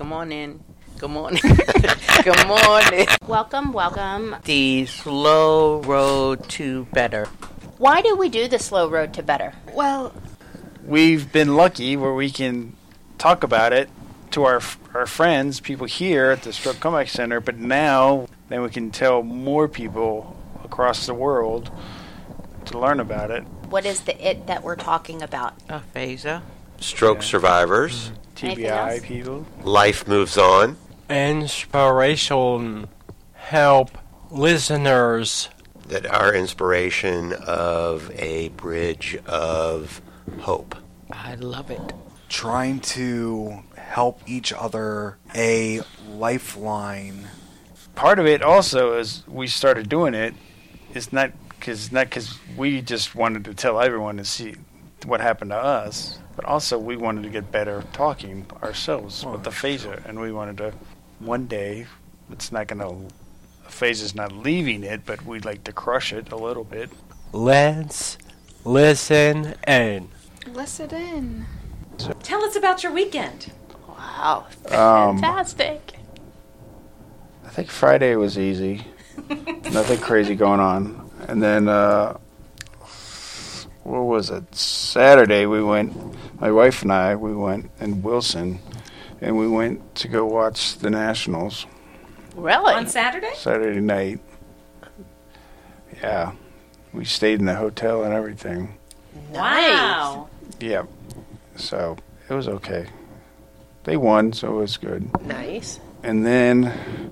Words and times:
Come 0.00 0.14
on 0.14 0.32
in. 0.32 0.64
Come 0.96 1.12
Good 1.12 1.20
morning. 1.20 1.42
Good 2.24 2.46
morning. 2.46 3.06
Welcome, 3.28 3.70
welcome. 3.70 4.34
The 4.44 4.86
slow 4.86 5.82
road 5.82 6.48
to 6.50 6.86
better. 6.86 7.26
Why 7.76 8.00
do 8.00 8.16
we 8.16 8.30
do 8.30 8.48
the 8.48 8.58
slow 8.58 8.88
road 8.88 9.12
to 9.12 9.22
better? 9.22 9.52
Well, 9.74 10.14
we've 10.86 11.30
been 11.30 11.54
lucky 11.54 11.98
where 11.98 12.14
we 12.14 12.30
can 12.30 12.76
talk 13.18 13.42
about 13.42 13.74
it 13.74 13.90
to 14.30 14.44
our 14.44 14.62
our 14.94 15.04
friends, 15.04 15.60
people 15.60 15.86
here 15.86 16.30
at 16.30 16.44
the 16.44 16.54
Stroke 16.54 16.80
Comeback 16.80 17.08
Center, 17.08 17.38
but 17.38 17.58
now 17.58 18.26
then 18.48 18.62
we 18.62 18.70
can 18.70 18.90
tell 18.90 19.22
more 19.22 19.68
people 19.68 20.34
across 20.64 21.04
the 21.04 21.12
world 21.12 21.70
to 22.64 22.78
learn 22.78 23.00
about 23.00 23.30
it. 23.30 23.42
What 23.68 23.84
is 23.84 24.00
the 24.00 24.16
it 24.26 24.46
that 24.46 24.62
we're 24.62 24.76
talking 24.76 25.20
about? 25.20 25.52
Aphasia. 25.68 26.42
Stroke 26.80 27.18
Yeah. 27.18 27.24
survivors. 27.24 28.12
Anything 28.42 28.64
TBI 28.66 29.00
people. 29.02 29.46
Life 29.62 30.08
moves 30.08 30.36
on. 30.38 30.76
inspiration 31.10 32.88
help 33.34 33.90
listeners 34.30 35.48
That 35.88 36.06
our 36.06 36.32
inspiration 36.34 37.32
of 37.34 38.10
a 38.14 38.48
bridge 38.50 39.18
of 39.26 40.00
hope. 40.40 40.74
I 41.12 41.34
love 41.34 41.70
it. 41.70 41.92
trying 42.28 42.78
to 42.78 43.64
help 43.76 44.20
each 44.24 44.52
other 44.52 45.18
a 45.34 45.80
lifeline. 46.08 47.26
Part 47.96 48.20
of 48.20 48.26
it 48.26 48.40
also 48.40 48.96
is 48.98 49.24
we 49.26 49.48
started 49.48 49.88
doing 49.88 50.14
it. 50.14 50.34
It's 50.94 51.12
not 51.12 51.32
because 51.48 51.90
not 51.90 52.06
because 52.06 52.38
we 52.56 52.80
just 52.82 53.16
wanted 53.16 53.44
to 53.46 53.52
tell 53.54 53.80
everyone 53.80 54.16
to 54.18 54.24
see 54.24 54.54
what 55.06 55.20
happened 55.20 55.50
to 55.50 55.56
us, 55.56 56.18
but 56.36 56.44
also 56.44 56.78
we 56.78 56.96
wanted 56.96 57.22
to 57.24 57.28
get 57.30 57.50
better 57.52 57.82
talking 57.92 58.46
ourselves 58.62 59.24
with 59.24 59.46
aphasia, 59.46 60.02
and 60.06 60.20
we 60.20 60.32
wanted 60.32 60.56
to 60.58 60.72
one 61.18 61.46
day. 61.46 61.86
It's 62.30 62.52
not 62.52 62.68
gonna. 62.68 62.90
Aphasia's 63.66 64.14
not 64.14 64.32
leaving 64.32 64.82
it, 64.82 65.02
but 65.06 65.24
we'd 65.24 65.44
like 65.44 65.64
to 65.64 65.72
crush 65.72 66.12
it 66.12 66.32
a 66.32 66.36
little 66.36 66.64
bit. 66.64 66.90
let's 67.32 68.18
listen 68.64 69.54
in 69.66 70.08
Listen 70.52 70.90
in. 70.94 71.46
Tell 72.22 72.42
us 72.44 72.56
about 72.56 72.82
your 72.82 72.92
weekend. 72.92 73.52
Wow, 73.86 74.46
Um, 74.66 75.18
fantastic. 75.18 75.92
I 77.44 77.48
think 77.50 77.68
Friday 77.70 78.16
was 78.16 78.38
easy. 78.38 78.84
Nothing 79.28 79.98
crazy 79.98 80.34
going 80.34 80.60
on. 80.60 81.10
And 81.28 81.42
then, 81.42 81.68
uh, 81.68 82.16
what 83.84 84.02
was 84.02 84.30
it? 84.30 84.54
Saturday, 84.54 85.46
we 85.46 85.62
went, 85.62 85.94
my 86.40 86.50
wife 86.50 86.82
and 86.82 86.92
I, 86.92 87.16
we 87.16 87.34
went 87.34 87.70
in 87.80 88.02
Wilson, 88.02 88.60
and 89.20 89.36
we 89.38 89.48
went 89.48 89.94
to 89.96 90.08
go 90.08 90.24
watch 90.26 90.76
the 90.78 90.90
Nationals 90.90 91.66
Really? 92.36 92.72
On 92.74 92.86
Saturday? 92.86 93.32
Saturday 93.34 93.80
night. 93.80 94.20
Yeah. 96.00 96.32
We 96.92 97.04
stayed 97.04 97.40
in 97.40 97.46
the 97.46 97.54
hotel 97.56 98.04
and 98.04 98.14
everything. 98.14 98.78
Wow. 99.30 100.28
Yeah. 100.60 100.84
So, 101.56 101.96
it 102.28 102.34
was 102.34 102.48
okay. 102.48 102.86
They 103.84 103.96
won, 103.96 104.32
so 104.32 104.54
it 104.54 104.60
was 104.60 104.76
good. 104.76 105.10
Nice. 105.26 105.80
and 106.02 106.24
then 106.24 107.10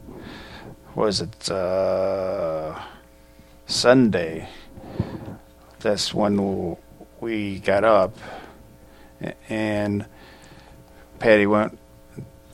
was 0.94 1.20
it 1.20 1.50
uh, 1.50 2.78
Sunday? 3.66 4.48
That's 5.80 6.12
when 6.12 6.76
we 7.20 7.60
got 7.60 7.84
up, 7.84 8.16
and 9.48 10.06
Patty 11.18 11.46
went 11.46 11.78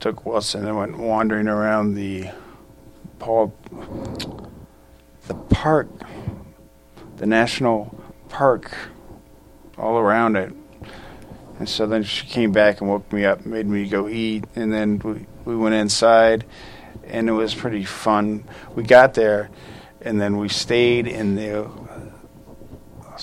took 0.01 0.27
Wilson 0.27 0.67
and 0.67 0.77
went 0.77 0.99
wandering 0.99 1.49
around 1.49 1.95
the 1.95 2.29
Paul 3.19 3.55
the 5.27 5.35
park, 5.35 5.89
the 7.17 7.25
national 7.25 7.99
park, 8.29 8.71
all 9.79 9.97
around 9.97 10.37
it. 10.37 10.53
And 11.59 11.67
so 11.69 11.87
then 11.87 12.03
she 12.03 12.27
came 12.27 12.53
back 12.53 12.83
and 12.83 12.91
woke 12.91 13.11
me 13.13 13.25
up, 13.25 13.47
made 13.47 13.67
me 13.67 13.89
go 13.89 14.09
eat, 14.09 14.45
and 14.55 14.71
then 14.71 14.99
we, 14.99 15.27
we 15.47 15.57
went 15.57 15.75
inside, 15.75 16.45
and 17.05 17.29
it 17.29 17.33
was 17.33 17.55
pretty 17.55 17.85
fun. 17.85 18.45
We 18.75 18.83
got 18.83 19.15
there, 19.15 19.49
and 20.03 20.21
then 20.21 20.37
we 20.37 20.51
stayed 20.51 21.07
in 21.07 21.37
the 21.37 21.71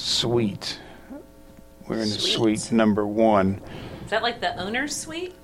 suite. 0.02 0.80
We're 1.88 1.96
in 1.98 2.02
the 2.02 2.06
Suite. 2.08 2.60
suite 2.60 2.72
number 2.78 3.06
one. 3.06 3.62
Is 4.06 4.12
that 4.12 4.24
like 4.24 4.40
the 4.42 4.56
owner's 4.58 4.96
suite? 4.96 5.36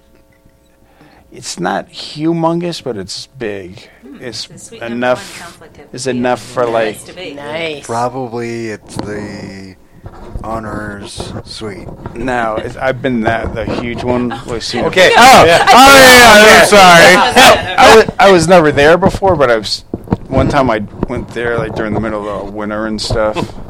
It's 1.31 1.59
not 1.59 1.89
humongous, 1.89 2.81
but 2.81 2.95
it's 2.95 3.27
big. 3.27 3.89
Hmm. 4.01 4.17
It's 4.21 4.47
The 4.47 4.57
suite 4.57 4.81
number 4.81 4.95
enough. 4.95 5.59
one 5.61 5.69
like 5.69 5.89
It's 5.93 6.07
enough 6.07 6.41
for 6.41 6.63
nice 6.63 6.73
like 6.73 7.05
to 7.05 7.13
be. 7.13 7.33
Nice. 7.33 7.85
Probably 7.85 8.67
it's 8.69 8.95
the 8.95 9.75
owner's 10.43 11.11
suite. 11.45 11.87
no. 12.15 12.55
It's, 12.55 12.77
I've 12.77 13.01
been 13.01 13.21
that 13.21 13.53
the 13.53 13.65
huge 13.81 14.03
one. 14.03 14.31
Oh. 14.31 14.43
We've 14.49 14.63
seen 14.63 14.85
okay 14.85 15.09
before. 15.09 15.23
oh, 15.23 15.41
oh 15.41 15.45
yeah 15.45 15.65
oh, 15.69 16.59
i'm 16.61 16.67
sorry 16.67 17.75
I 17.77 17.95
was, 17.97 18.15
I 18.19 18.31
was 18.31 18.47
never 18.47 18.71
there 18.71 18.97
before, 18.97 19.35
but 19.35 19.51
I 19.51 19.57
was. 19.57 19.81
One 20.29 20.47
time 20.49 20.69
I 20.69 20.79
went 21.09 21.29
there 21.29 21.57
like 21.57 21.73
during 21.75 21.93
the 21.93 21.99
middle 22.01 22.27
of 22.27 22.47
the 22.47 22.51
winter 22.51 22.85
and 22.87 23.01
stuff. 23.01 23.35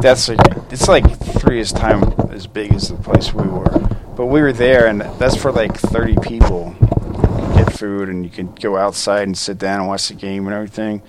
That's 0.00 0.28
like 0.28 0.40
it's 0.70 0.88
like 0.88 1.18
three 1.40 1.60
as 1.60 1.72
time 1.72 2.02
as 2.30 2.46
big 2.46 2.72
as 2.72 2.88
the 2.88 2.96
place 2.96 3.32
we 3.32 3.46
were, 3.46 3.88
but 4.16 4.26
we 4.26 4.40
were 4.40 4.52
there 4.52 4.86
and 4.86 5.00
that's 5.00 5.36
for 5.36 5.50
like 5.52 5.76
thirty 5.76 6.16
people. 6.22 6.74
Get 7.54 7.72
food 7.72 8.08
and 8.08 8.24
you 8.24 8.30
can 8.30 8.54
go 8.54 8.76
outside 8.76 9.24
and 9.26 9.36
sit 9.36 9.58
down 9.58 9.80
and 9.80 9.88
watch 9.88 10.08
the 10.08 10.14
game 10.14 10.46
and 10.46 10.54
everything. 10.54 11.02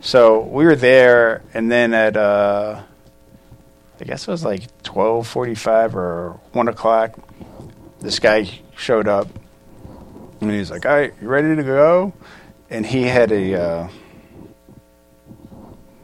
So 0.00 0.40
we 0.40 0.64
were 0.64 0.76
there, 0.76 1.42
and 1.52 1.70
then 1.70 1.92
at 1.92 2.16
uh, 2.16 2.80
I 4.00 4.04
guess 4.04 4.26
it 4.26 4.30
was 4.30 4.44
like 4.44 4.82
twelve 4.82 5.26
forty-five 5.26 5.94
or 5.94 6.40
one 6.52 6.68
o'clock. 6.68 7.18
This 8.00 8.18
guy 8.18 8.48
showed 8.76 9.08
up, 9.08 9.28
and 10.40 10.50
he's 10.50 10.70
like, 10.70 10.86
"All 10.86 10.92
right, 10.92 11.12
you 11.20 11.28
ready 11.28 11.54
to 11.54 11.62
go?" 11.62 12.14
And 12.70 12.86
he 12.86 13.02
had 13.02 13.30
a 13.30 13.60
uh, 13.60 13.88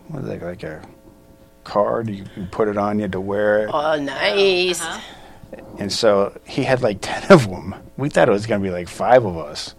what 0.08 0.24
is 0.24 0.28
that 0.28 0.42
like 0.42 0.62
a 0.62 0.82
card? 1.66 2.08
You 2.08 2.24
can 2.24 2.46
put 2.46 2.68
it 2.68 2.78
on. 2.78 2.98
You 2.98 3.08
to 3.08 3.20
wear 3.20 3.64
it, 3.64 3.70
Oh, 3.72 3.96
nice. 4.00 4.80
Uh-huh. 4.80 5.00
and 5.78 5.92
so 5.92 6.38
he 6.46 6.62
had 6.64 6.82
like 6.82 6.98
ten 7.02 7.30
of 7.30 7.48
them. 7.50 7.74
We 7.96 8.08
thought 8.08 8.28
it 8.28 8.32
was 8.32 8.46
gonna 8.46 8.62
be 8.62 8.70
like 8.70 8.88
five 8.88 9.24
of 9.24 9.36
us. 9.36 9.74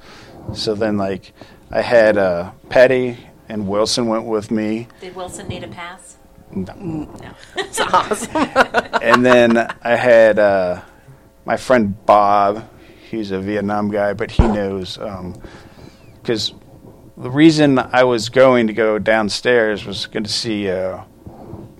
So 0.53 0.75
then, 0.75 0.97
like, 0.97 1.33
I 1.71 1.81
had 1.81 2.17
uh, 2.17 2.51
Patty 2.69 3.17
and 3.49 3.67
Wilson 3.67 4.07
went 4.07 4.25
with 4.25 4.49
me. 4.51 4.87
Did 5.01 5.15
Wilson 5.15 5.47
need 5.47 5.63
a 5.63 5.67
pass? 5.67 6.15
No. 6.51 7.09
That's 7.55 7.79
awesome. 7.81 8.31
and 9.01 9.25
then 9.25 9.57
I 9.83 9.95
had 9.95 10.39
uh, 10.39 10.81
my 11.45 11.57
friend 11.57 11.95
Bob. 12.05 12.69
He's 13.09 13.31
a 13.31 13.39
Vietnam 13.39 13.89
guy, 13.89 14.13
but 14.13 14.31
he 14.31 14.43
knows 14.43 14.97
because 16.21 16.53
the 17.17 17.31
reason 17.31 17.79
I 17.79 18.03
was 18.03 18.29
going 18.29 18.67
to 18.67 18.73
go 18.73 18.99
downstairs 18.99 19.85
was 19.85 20.05
going 20.05 20.23
to 20.23 20.31
see 20.31 20.69
uh, 20.69 21.01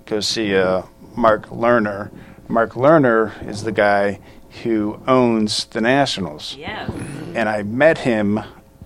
go 0.08 0.20
see 0.20 0.56
uh, 0.56 0.82
Mark 1.16 1.46
Lerner. 1.50 2.10
Mark 2.48 2.72
Lerner 2.72 3.46
is 3.46 3.62
the 3.62 3.72
guy 3.72 4.18
who 4.62 5.00
owns 5.06 5.66
the 5.66 5.80
Nationals 5.80 6.56
Yeah. 6.58 6.90
and 7.34 7.48
I 7.48 7.62
met 7.62 7.98
him 7.98 8.38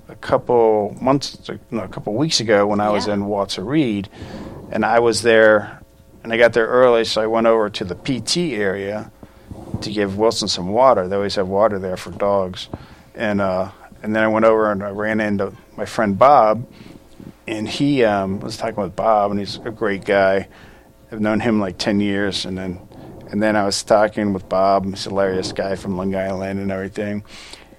a 0.08 0.16
couple 0.20 0.96
months, 1.00 1.38
no, 1.70 1.84
a 1.84 1.88
couple 1.88 2.12
weeks 2.14 2.40
ago 2.40 2.66
when 2.66 2.80
I 2.80 2.90
was 2.90 3.06
Yeah. 3.06 3.14
in 3.14 3.26
Walter 3.26 3.62
Reed, 3.62 4.08
and 4.72 4.84
I 4.84 4.98
was 4.98 5.22
there, 5.22 5.80
and 6.24 6.32
I 6.32 6.36
got 6.36 6.52
there 6.54 6.66
early, 6.66 7.04
so 7.04 7.22
I 7.22 7.26
went 7.26 7.46
over 7.46 7.70
to 7.70 7.84
the 7.84 7.94
PT 7.94 8.54
area 8.54 9.10
to 9.80 9.90
give 9.92 10.18
Wilson 10.18 10.48
some 10.48 10.68
water. 10.68 11.06
They 11.06 11.16
always 11.16 11.36
have 11.36 11.48
water 11.48 11.78
there 11.78 11.96
for 11.96 12.10
dogs, 12.10 12.68
and 13.14 13.40
uh, 13.40 13.70
and 14.02 14.14
then 14.14 14.24
I 14.24 14.28
went 14.28 14.44
over 14.44 14.70
and 14.72 14.82
I 14.82 14.90
ran 14.90 15.20
into 15.20 15.52
my 15.76 15.84
friend 15.84 16.18
Bob, 16.18 16.66
and 17.46 17.68
he 17.68 18.04
um, 18.04 18.40
was 18.40 18.56
talking 18.56 18.82
with 18.82 18.96
Bob, 18.96 19.30
and 19.30 19.38
he's 19.40 19.56
a 19.64 19.70
great 19.70 20.04
guy. 20.04 20.48
I've 21.12 21.20
known 21.20 21.40
him 21.40 21.60
like 21.60 21.76
ten 21.76 22.00
years, 22.00 22.46
and 22.46 22.56
then 22.56 22.80
and 23.30 23.42
then 23.42 23.54
I 23.54 23.64
was 23.64 23.82
talking 23.82 24.32
with 24.32 24.48
Bob, 24.48 24.86
a 24.86 24.96
hilarious 24.96 25.52
guy 25.52 25.76
from 25.76 25.98
Long 25.98 26.14
Island 26.14 26.58
and 26.58 26.72
everything. 26.72 27.22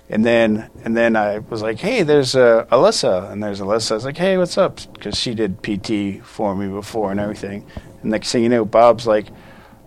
And 0.08 0.24
then 0.24 0.70
and 0.84 0.96
then 0.96 1.16
I 1.16 1.40
was 1.40 1.64
like, 1.64 1.80
hey, 1.80 2.04
there's 2.04 2.36
uh, 2.36 2.66
Alyssa, 2.72 3.32
and 3.32 3.42
there's 3.42 3.60
Alyssa. 3.60 3.92
I 3.92 3.96
was 3.96 4.06
like, 4.06 4.18
hey, 4.18 4.38
what's 4.38 4.56
up? 4.56 4.80
Because 4.94 5.18
she 5.18 5.34
did 5.34 5.64
PT 5.64 6.24
for 6.24 6.56
me 6.56 6.68
before 6.68 7.10
and 7.10 7.20
everything. 7.20 7.66
And 8.04 8.12
next 8.12 8.32
thing 8.32 8.44
you 8.44 8.50
know, 8.50 8.66
Bob's 8.66 9.08
like, 9.08 9.28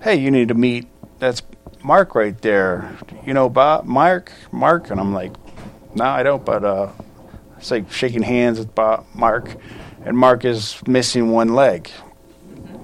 hey, 0.03 0.17
you 0.17 0.33
need 0.33 0.49
to 0.49 0.55
meet. 0.55 0.89
That's 1.21 1.43
Mark 1.85 2.17
right 2.17 2.41
there. 2.43 2.99
You 3.25 3.33
know 3.33 3.49
Bob, 3.49 3.85
Mark, 3.85 4.33
Mark, 4.51 4.91
and 4.91 4.99
I'm 4.99 5.15
like, 5.15 5.33
no, 5.95 6.05
I 6.05 6.25
don't. 6.25 6.45
But 6.45 6.65
uh, 6.65 6.91
it's 7.59 7.71
like 7.71 7.93
shaking 7.93 8.23
hands 8.23 8.59
with 8.59 8.75
Bob, 8.75 9.07
Mark, 9.15 9.55
and 10.05 10.19
Mark 10.19 10.45
is 10.45 10.81
missing 10.89 11.31
one 11.31 11.55
leg. 11.55 11.93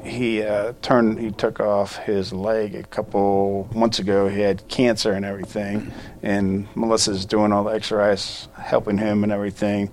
He 0.02 0.42
uh, 0.42 0.72
turned 0.82 1.18
he 1.18 1.30
took 1.30 1.60
off 1.60 1.96
his 1.96 2.32
leg 2.32 2.74
a 2.74 2.82
couple 2.82 3.68
months 3.74 3.98
ago. 3.98 4.28
He 4.28 4.40
had 4.40 4.66
cancer 4.68 5.12
and 5.12 5.24
everything, 5.24 5.92
and 6.22 6.66
Melissa's 6.76 7.24
doing 7.24 7.52
all 7.52 7.64
the 7.64 7.70
exercise, 7.70 8.48
helping 8.58 8.98
him 8.98 9.22
and 9.22 9.32
everything. 9.32 9.90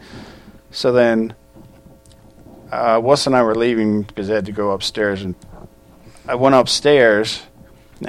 So 0.72 0.92
then, 0.92 1.36
uh, 2.72 3.00
Wes 3.04 3.28
and 3.28 3.36
I 3.36 3.44
were 3.44 3.56
leaving 3.56 4.04
because 4.04 4.30
I 4.30 4.36
had 4.36 4.46
to 4.48 4.52
go 4.52 4.72
upstairs, 4.72 5.22
and 5.22 5.36
I 6.28 6.36
went 6.36 6.56
upstairs, 6.56 7.44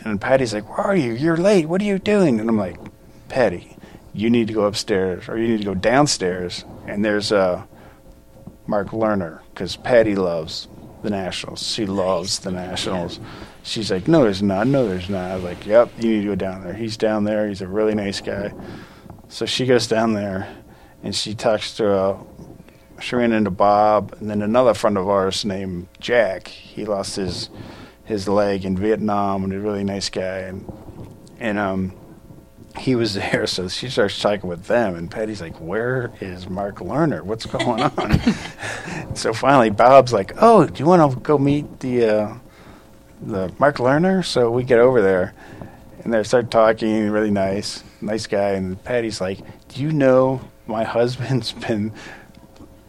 and 0.05 0.21
Patty's 0.21 0.55
like, 0.55 0.69
"Where 0.69 0.87
are 0.87 0.97
you? 0.97 1.13
You're 1.13 1.37
late. 1.37 1.69
What 1.69 1.83
are 1.83 1.87
you 1.87 1.99
doing?" 1.99 2.41
And 2.41 2.49
I'm 2.49 2.59
like, 2.59 2.79
"Patty, 3.29 3.77
you 4.15 4.31
need 4.31 4.49
to 4.49 4.55
go 4.55 4.65
upstairs, 4.65 5.29
or 5.29 5.37
you 5.37 5.49
need 5.49 5.59
to 5.59 5.65
go 5.65 5.75
downstairs." 5.75 6.65
And 6.87 7.05
there's 7.05 7.31
uh, 7.31 7.65
Mark 8.67 8.89
Lerner 8.89 9.41
because 9.53 9.77
Patty 9.77 10.15
loves 10.15 10.67
the 11.03 11.11
Nationals. 11.11 11.67
She 11.67 11.87
loves 11.87 12.41
the 12.41 12.51
Nationals. 12.51 13.21
She's 13.63 13.91
like, 13.91 14.09
"No, 14.09 14.23
there's 14.25 14.43
not. 14.43 14.67
No, 14.67 14.89
there's 14.89 15.09
not." 15.09 15.31
I 15.31 15.35
was 15.35 15.45
like, 15.45 15.67
"Yep, 15.67 15.91
you 15.99 16.11
need 16.11 16.23
to 16.23 16.29
go 16.29 16.35
down 16.35 16.63
there. 16.63 16.75
He's 16.75 16.97
down 16.97 17.25
there. 17.25 17.49
He's 17.49 17.63
a 17.63 17.69
really 17.69 17.95
nice 17.95 18.21
guy." 18.21 18.53
So 19.29 19.47
she 19.47 19.67
goes 19.67 19.87
down 19.87 20.15
there, 20.15 20.49
and 21.03 21.15
she 21.15 21.35
talks 21.35 21.77
to 21.77 21.93
a. 21.93 22.19
she 23.01 23.17
ran 23.17 23.33
into 23.33 23.51
Bob, 23.51 24.15
and 24.21 24.29
then 24.29 24.43
another 24.43 24.75
friend 24.75 24.99
of 24.99 25.09
ours 25.09 25.45
named 25.45 25.89
Jack. 26.01 26.49
He 26.49 26.85
lost 26.85 27.17
his 27.17 27.51
his 28.05 28.29
leg 28.29 28.65
in 28.65 28.77
Vietnam, 28.77 29.45
and 29.45 29.53
a 29.53 29.61
really 29.61 29.85
nice 29.85 30.09
guy, 30.09 30.39
and 30.39 30.71
and 31.39 31.59
um, 31.59 31.93
he 32.81 32.95
was 32.95 33.15
there. 33.15 33.47
So 33.47 33.69
she 33.69 33.91
starts 33.91 34.19
talking 34.19 34.49
with 34.49 34.65
them, 34.65 34.95
and 34.97 35.11
Patty's 35.11 35.41
like, 35.41 35.57
"Where 35.57 36.11
is 36.21 36.49
Mark 36.49 36.77
Lerner? 36.77 37.23
What's 37.23 37.47
going 37.47 37.83
on?" 37.83 39.15
so 39.15 39.33
finally, 39.33 39.71
Bob's 39.71 40.13
like, 40.13 40.33
"Oh, 40.39 40.67
do 40.67 40.83
you 40.83 40.87
want 40.87 41.13
to 41.13 41.21
go 41.21 41.39
meet 41.39 41.81
the 41.81 42.05
uh, 42.05 42.35
the 43.21 43.53
Mark 43.59 43.77
Lerner?" 43.77 44.25
So 44.25 44.51
we 44.51 44.65
get 44.65 44.79
over 44.79 45.03
there, 45.03 45.35
and 46.03 46.13
they 46.13 46.23
start 46.23 46.51
talking. 46.51 47.11
Really 47.11 47.31
nice, 47.31 47.85
nice 48.01 48.27
guy. 48.27 48.53
And 48.53 48.83
Patty's 48.83 49.21
like, 49.21 49.41
"Do 49.69 49.83
you 49.83 49.93
know 49.93 50.41
my 50.67 50.85
husband's 50.85 51.53
been?" 51.67 51.93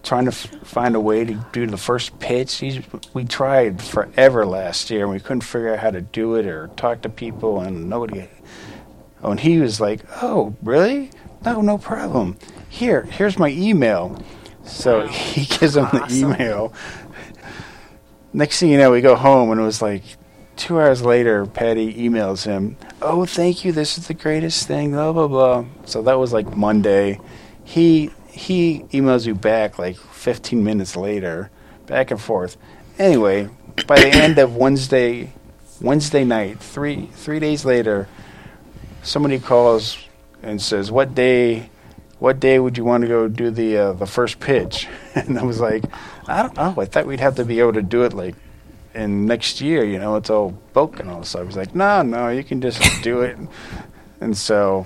trying 0.03 0.25
to 0.25 0.31
f- 0.31 0.49
find 0.63 0.95
a 0.95 0.99
way 0.99 1.23
to 1.23 1.35
do 1.51 1.67
the 1.67 1.77
first 1.77 2.17
pitch. 2.17 2.55
He's, 2.57 2.79
we 3.13 3.23
tried 3.23 3.79
forever 3.79 4.47
last 4.47 4.89
year, 4.89 5.03
and 5.03 5.11
we 5.11 5.19
couldn't 5.19 5.41
figure 5.41 5.73
out 5.73 5.77
how 5.77 5.91
to 5.91 6.01
do 6.01 6.33
it 6.33 6.47
or 6.47 6.69
talk 6.75 7.03
to 7.03 7.09
people, 7.09 7.59
and 7.61 7.87
nobody. 7.87 8.27
Oh, 9.23 9.31
and 9.31 9.39
he 9.39 9.59
was 9.59 9.79
like, 9.79 10.01
"Oh, 10.21 10.55
really? 10.61 11.11
No, 11.45 11.61
no 11.61 11.77
problem. 11.77 12.37
Here, 12.69 13.03
here's 13.03 13.37
my 13.37 13.49
email." 13.49 14.21
So 14.63 15.07
he 15.07 15.45
gives 15.45 15.75
him 15.75 15.87
the 15.91 16.07
email. 16.11 16.73
Next 18.33 18.59
thing 18.59 18.69
you 18.69 18.77
know, 18.77 18.91
we 18.91 19.01
go 19.01 19.15
home, 19.15 19.51
and 19.51 19.59
it 19.59 19.63
was 19.63 19.81
like 19.81 20.03
two 20.55 20.79
hours 20.79 21.01
later. 21.03 21.45
Patty 21.45 21.93
emails 21.93 22.45
him, 22.45 22.77
"Oh, 23.01 23.25
thank 23.25 23.65
you. 23.65 23.71
This 23.71 23.97
is 23.97 24.07
the 24.07 24.13
greatest 24.13 24.67
thing." 24.67 24.91
Blah 24.91 25.13
blah 25.13 25.27
blah. 25.27 25.65
So 25.85 26.01
that 26.03 26.17
was 26.17 26.33
like 26.33 26.55
Monday. 26.55 27.19
He 27.63 28.11
he 28.27 28.85
emails 28.91 29.25
you 29.25 29.35
back 29.35 29.77
like 29.77 29.97
15 29.97 30.63
minutes 30.63 30.95
later, 30.95 31.51
back 31.85 32.11
and 32.11 32.19
forth. 32.21 32.57
Anyway, 32.97 33.49
by 33.87 33.99
the 33.99 34.07
end 34.07 34.37
of 34.39 34.55
Wednesday, 34.55 35.33
Wednesday 35.81 36.23
night, 36.23 36.59
three 36.59 37.07
three 37.13 37.39
days 37.39 37.65
later, 37.65 38.07
somebody 39.03 39.39
calls 39.39 39.97
and 40.43 40.61
says, 40.61 40.91
"What 40.91 41.15
day? 41.15 41.69
What 42.19 42.39
day 42.39 42.59
would 42.59 42.77
you 42.77 42.85
want 42.85 43.01
to 43.01 43.07
go 43.07 43.27
do 43.27 43.49
the 43.49 43.77
uh, 43.77 43.93
the 43.93 44.07
first 44.07 44.39
pitch?" 44.39 44.87
And 45.15 45.37
I 45.37 45.43
was 45.43 45.59
like, 45.59 45.83
"I 46.27 46.41
don't 46.41 46.55
know. 46.55 46.75
I 46.77 46.85
thought 46.85 47.05
we'd 47.05 47.19
have 47.19 47.35
to 47.35 47.45
be 47.45 47.59
able 47.59 47.73
to 47.73 47.81
do 47.81 48.03
it 48.03 48.13
like 48.13 48.35
in 48.93 49.25
next 49.25 49.61
year. 49.61 49.83
You 49.83 49.99
know, 49.99 50.15
it's 50.15 50.29
all 50.29 50.51
bulk 50.73 50.99
and 50.99 51.09
all." 51.09 51.23
So 51.23 51.39
I 51.39 51.43
was 51.43 51.55
like, 51.55 51.75
"No, 51.75 52.01
no, 52.01 52.29
you 52.29 52.43
can 52.43 52.61
just 52.61 52.81
do 53.03 53.21
it." 53.21 53.37
And 54.21 54.37
so 54.37 54.85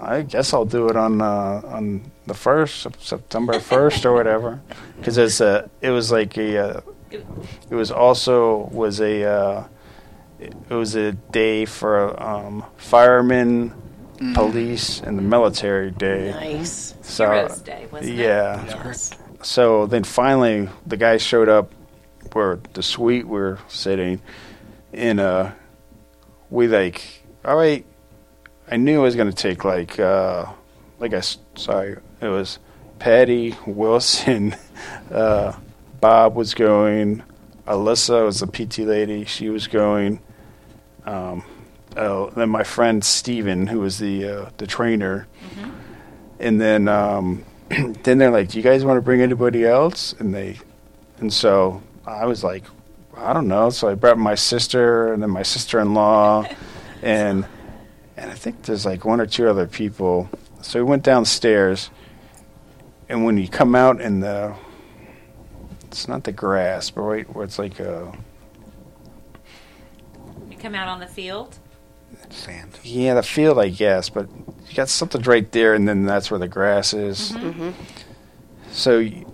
I 0.00 0.22
guess 0.22 0.54
I'll 0.54 0.64
do 0.64 0.88
it 0.88 0.96
on 0.96 1.20
uh, 1.20 1.60
on 1.64 2.10
the 2.26 2.34
first 2.34 2.86
September 3.00 3.58
first 3.58 4.06
or 4.06 4.14
whatever, 4.14 4.60
because 4.96 5.18
it's 5.18 5.40
a 5.40 5.68
it 5.80 5.90
was 5.90 6.12
like 6.12 6.38
a 6.38 6.58
uh, 6.58 6.80
it 7.10 7.74
was 7.74 7.90
also 7.90 8.68
was 8.70 9.00
a 9.00 9.24
uh, 9.24 9.64
it 10.70 10.74
was 10.74 10.94
a 10.94 11.12
day 11.12 11.64
for 11.64 12.20
um, 12.22 12.64
firemen, 12.76 13.74
police, 14.34 15.00
and 15.00 15.18
the 15.18 15.22
military 15.22 15.90
day. 15.90 16.30
Nice. 16.30 16.94
So 17.02 17.30
Heroes 17.30 17.60
Day, 17.60 17.86
wasn't 17.90 18.12
it? 18.12 18.22
yeah. 18.22 18.64
Yes. 18.66 19.16
So 19.42 19.86
then 19.86 20.04
finally, 20.04 20.68
the 20.86 20.96
guy 20.96 21.16
showed 21.18 21.48
up 21.48 21.72
where 22.32 22.58
the 22.72 22.82
suite 22.82 23.26
we 23.26 23.30
we're 23.30 23.58
sitting, 23.68 24.20
and 24.92 25.20
uh, 25.20 25.52
we 26.50 26.68
like, 26.68 27.24
all 27.44 27.56
right. 27.56 27.84
I 28.66 28.76
knew 28.76 29.00
it 29.00 29.02
was 29.02 29.14
going 29.14 29.30
to 29.30 29.36
take 29.36 29.62
like, 29.62 30.00
uh, 30.00 30.46
like 30.98 31.12
I, 31.12 31.20
sorry, 31.54 31.98
it 32.22 32.28
was 32.28 32.58
Patty 32.98 33.54
Wilson, 33.66 34.56
uh, 35.10 35.52
Bob 36.00 36.34
was 36.34 36.54
going, 36.54 37.22
Alyssa 37.66 38.24
was 38.24 38.40
the 38.40 38.46
PT 38.46 38.80
lady, 38.80 39.24
she 39.24 39.48
was 39.48 39.66
going. 39.66 40.20
Um, 41.06 41.44
oh, 41.96 42.30
then 42.30 42.48
my 42.48 42.64
friend 42.64 43.04
Steven, 43.04 43.66
who 43.66 43.80
was 43.80 43.98
the 43.98 44.24
uh, 44.24 44.50
the 44.56 44.66
trainer, 44.66 45.26
and 46.38 46.60
then 46.60 46.88
um, 46.88 47.44
then 48.02 48.18
they're 48.18 48.30
like, 48.30 48.48
"Do 48.48 48.58
you 48.58 48.64
guys 48.64 48.84
want 48.84 48.98
to 48.98 49.02
bring 49.02 49.20
anybody 49.20 49.64
else?" 49.64 50.14
And 50.18 50.34
they, 50.34 50.58
and 51.18 51.32
so 51.32 51.82
I 52.06 52.26
was 52.26 52.42
like, 52.42 52.64
"I 53.16 53.32
don't 53.32 53.48
know." 53.48 53.70
So 53.70 53.88
I 53.88 53.94
brought 53.94 54.18
my 54.18 54.34
sister 54.34 55.12
and 55.12 55.22
then 55.22 55.30
my 55.30 55.42
sister-in-law, 55.42 56.46
and 57.02 57.46
and 58.16 58.30
I 58.30 58.34
think 58.34 58.62
there's 58.62 58.86
like 58.86 59.04
one 59.04 59.20
or 59.20 59.26
two 59.26 59.48
other 59.48 59.66
people. 59.66 60.28
So 60.62 60.82
we 60.82 60.88
went 60.88 61.02
downstairs, 61.02 61.90
and 63.08 63.24
when 63.24 63.36
you 63.36 63.48
come 63.48 63.74
out 63.74 64.00
in 64.00 64.20
the, 64.20 64.54
it's 65.84 66.08
not 66.08 66.24
the 66.24 66.32
grass, 66.32 66.90
but 66.90 67.02
right 67.02 67.34
where 67.34 67.44
it's 67.44 67.58
like 67.58 67.80
a 67.80 68.16
come 70.64 70.74
out 70.74 70.88
on 70.88 70.98
the 71.00 71.06
field. 71.06 71.58
Sand. 72.30 72.78
yeah 72.82 73.12
the 73.14 73.22
field 73.22 73.58
I 73.58 73.68
guess, 73.68 74.08
but 74.08 74.28
you 74.68 74.74
got 74.74 74.88
something 74.88 75.20
right 75.22 75.50
there, 75.52 75.74
and 75.74 75.86
then 75.86 76.04
that's 76.06 76.30
where 76.30 76.40
the 76.40 76.48
grass 76.48 76.94
is. 76.94 77.34
So. 78.72 79.00
y- 79.00 79.24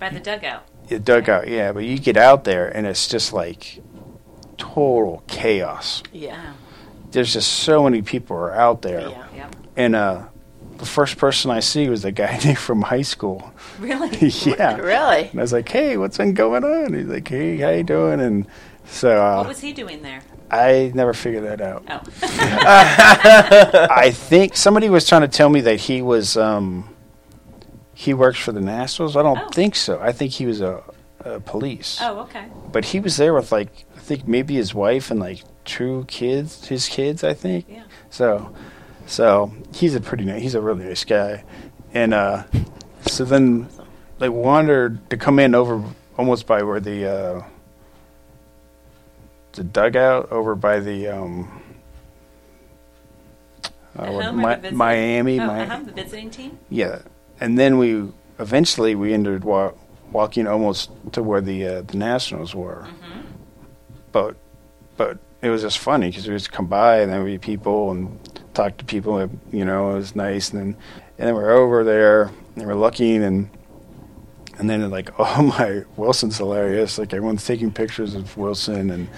By 0.00 0.08
the 0.10 0.20
dugout. 0.20 0.64
the 0.88 0.98
dugout, 0.98 1.48
yeah, 1.48 1.72
but 1.72 1.84
you 1.84 1.98
get 1.98 2.16
out 2.16 2.44
there 2.44 2.68
and 2.74 2.86
it's 2.86 3.06
just 3.08 3.32
like 3.32 3.80
total 4.56 5.22
chaos. 5.26 6.02
Yeah. 6.12 6.54
There's 7.10 7.32
just 7.32 7.50
so 7.52 7.84
many 7.84 8.02
people 8.02 8.36
are 8.36 8.54
out 8.54 8.82
there, 8.82 9.00
Yeah. 9.10 9.26
Yep. 9.36 9.56
and 9.76 9.94
uh, 9.96 10.22
the 10.78 10.86
first 10.86 11.18
person 11.18 11.50
I 11.50 11.60
see 11.60 11.88
was 11.88 12.04
a 12.04 12.12
guy 12.12 12.38
I 12.40 12.44
knew 12.46 12.54
from 12.56 12.82
high 12.82 13.02
school. 13.02 13.52
Really? 13.78 14.16
yeah, 14.28 14.76
Really? 14.92 15.28
and 15.28 15.38
I 15.38 15.42
was 15.42 15.52
like, 15.52 15.68
"Hey, 15.68 15.96
what's 15.98 16.16
been 16.18 16.34
going 16.34 16.64
on?" 16.64 16.94
He's 16.94 17.06
like, 17.06 17.28
"Hey, 17.28 17.58
how 17.58 17.70
you 17.70 17.82
doing?" 17.84 18.20
And 18.20 18.46
so 18.86 19.22
uh, 19.22 19.36
What 19.38 19.48
was 19.48 19.60
he 19.60 19.72
doing 19.72 20.02
there? 20.02 20.22
I 20.50 20.90
never 20.94 21.12
figured 21.12 21.44
that 21.44 21.60
out. 21.60 21.84
Oh. 21.88 22.00
I 23.90 24.10
think 24.12 24.56
somebody 24.56 24.88
was 24.88 25.06
trying 25.06 25.22
to 25.22 25.28
tell 25.28 25.48
me 25.48 25.60
that 25.62 25.76
he 25.76 26.02
was 26.02 26.36
um, 26.36 26.94
he 27.94 28.14
works 28.14 28.38
for 28.38 28.52
the 28.52 28.60
Nationals. 28.60 29.16
I 29.16 29.22
don't 29.22 29.38
Oh. 29.38 29.48
think 29.50 29.74
so. 29.76 29.98
I 30.00 30.12
think 30.12 30.32
he 30.32 30.46
was 30.46 30.60
a, 30.60 30.82
a 31.20 31.40
police. 31.40 31.98
oh, 32.00 32.20
okay. 32.20 32.46
but 32.72 32.86
he 32.86 33.00
was 33.00 33.16
there 33.16 33.34
with 33.34 33.52
like 33.52 33.84
I 33.96 34.00
think 34.00 34.26
maybe 34.26 34.54
his 34.54 34.74
wife 34.74 35.10
and 35.10 35.20
like 35.20 35.42
two 35.64 36.04
kids, 36.08 36.66
his 36.68 36.88
kids, 36.88 37.22
I 37.24 37.34
think. 37.34 37.66
Yeah. 37.68 37.82
So, 38.10 38.54
so 39.06 39.52
he's 39.74 39.94
a 39.94 40.00
pretty 40.00 40.24
nice, 40.24 40.40
he's 40.42 40.54
a 40.54 40.60
really 40.62 40.84
nice 40.84 41.04
guy, 41.04 41.44
and 41.92 42.14
uh, 42.14 42.44
so 43.06 43.24
then 43.24 43.68
they 44.18 44.28
wandered 44.30 45.10
to 45.10 45.16
come 45.18 45.38
in 45.38 45.54
over 45.54 45.82
almost 46.16 46.46
by 46.46 46.62
where 46.62 46.80
the 46.80 47.06
uh, 47.06 47.42
the 49.58 49.64
dugout 49.64 50.30
over 50.32 50.54
by 50.54 50.80
the 50.80 51.08
um, 51.08 51.60
uh, 53.96 54.06
what- 54.10 54.24
home 54.24 54.40
or 54.44 54.48
Mi- 54.48 54.54
the 54.54 54.60
visiting? 54.60 54.78
Miami, 54.78 55.40
Oh, 55.40 55.46
Mi- 55.46 55.60
uh-huh, 55.62 55.80
the 55.84 55.92
visiting 55.92 56.30
team. 56.30 56.58
yeah, 56.70 57.00
and 57.40 57.58
then 57.58 57.78
we 57.78 58.08
eventually 58.38 58.94
we 58.94 59.12
ended 59.12 59.44
wa- 59.44 59.72
walking 60.12 60.46
almost 60.46 60.90
to 61.12 61.22
where 61.22 61.40
the 61.40 61.66
uh, 61.66 61.82
the 61.82 61.96
Nationals 61.96 62.54
were, 62.54 62.86
but 64.12 64.36
but 64.96 65.18
it 65.42 65.50
was 65.50 65.62
just 65.62 65.78
funny 65.78 66.08
because 66.08 66.26
we 66.28 66.34
just 66.34 66.50
come 66.52 66.66
by 66.66 67.00
and 67.00 67.12
there 67.12 67.20
would 67.22 67.26
be 67.26 67.38
people 67.38 67.90
and 67.92 68.18
talk 68.54 68.76
to 68.78 68.84
people. 68.84 69.18
And, 69.18 69.38
You 69.52 69.64
know, 69.64 69.90
it 69.92 69.94
was 69.94 70.16
nice, 70.16 70.50
and 70.52 70.60
then 70.60 70.76
and 71.18 71.26
then 71.28 71.34
we're 71.34 71.50
over 71.52 71.82
there 71.84 72.30
and 72.56 72.66
we're 72.66 72.74
looking 72.74 73.22
and 73.24 73.50
and 74.58 74.68
then 74.68 74.88
like, 74.90 75.10
oh 75.18 75.42
my, 75.42 75.84
Wilson's 75.96 76.38
hilarious. 76.38 76.98
Like 76.98 77.12
everyone's 77.12 77.44
taking 77.46 77.72
pictures 77.72 78.14
of 78.14 78.36
Wilson, 78.36 78.90
and 78.90 79.08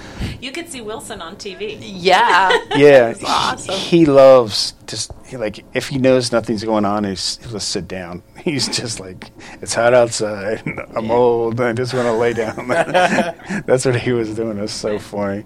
You 0.40 0.52
could 0.52 0.68
see 0.68 0.80
Wilson 0.80 1.20
on 1.23 1.37
TV. 1.37 1.78
Yeah. 1.80 2.50
yeah, 2.76 3.14
he- 3.14 3.26
awesome. 3.26 3.75
he, 3.75 4.06
loves 4.06 4.75
just 4.87 5.12
he, 5.26 5.37
like 5.37 5.64
if 5.75 5.88
he 5.88 5.99
knows 5.99 6.32
nothing's 6.32 6.64
going 6.64 6.85
on, 6.85 7.04
he's, 7.04 7.38
he'll 7.38 7.52
just 7.52 7.70
sit 7.70 7.88
down. 7.88 8.23
He's 8.40 8.68
just 8.68 9.00
like, 9.00 9.32
it's 9.61 9.75
hot 9.75 9.92
outside. 9.92 10.62
I'm 10.97 11.11
old. 11.11 11.61
And 11.61 11.68
I 11.68 11.73
just 11.75 11.92
want 11.92 12.06
to 12.06 12.12
lay 12.14 12.32
down. 12.32 12.68
That's 12.68 13.85
what 13.85 13.97
he 13.97 14.12
was 14.12 14.35
doing. 14.35 14.56
It's 14.59 14.73
so 14.73 14.99
funny. 14.99 15.44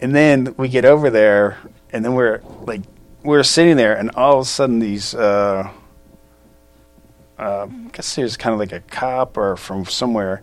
And 0.00 0.14
then 0.16 0.54
we 0.56 0.68
get 0.68 0.86
over 0.86 1.10
there, 1.10 1.58
and 1.90 2.02
then 2.02 2.14
we're 2.14 2.40
like, 2.62 2.80
we're 3.22 3.42
sitting 3.42 3.76
there, 3.76 3.94
and 3.94 4.10
all 4.12 4.38
of 4.38 4.46
a 4.46 4.48
sudden 4.48 4.78
these. 4.78 5.14
Uh, 5.14 5.70
uh, 7.40 7.66
I 7.70 7.88
guess 7.92 8.14
there's 8.16 8.36
kind 8.36 8.52
of 8.52 8.58
like 8.60 8.72
a 8.72 8.80
cop 8.80 9.36
or 9.36 9.56
from 9.56 9.84
somewhere. 9.86 10.42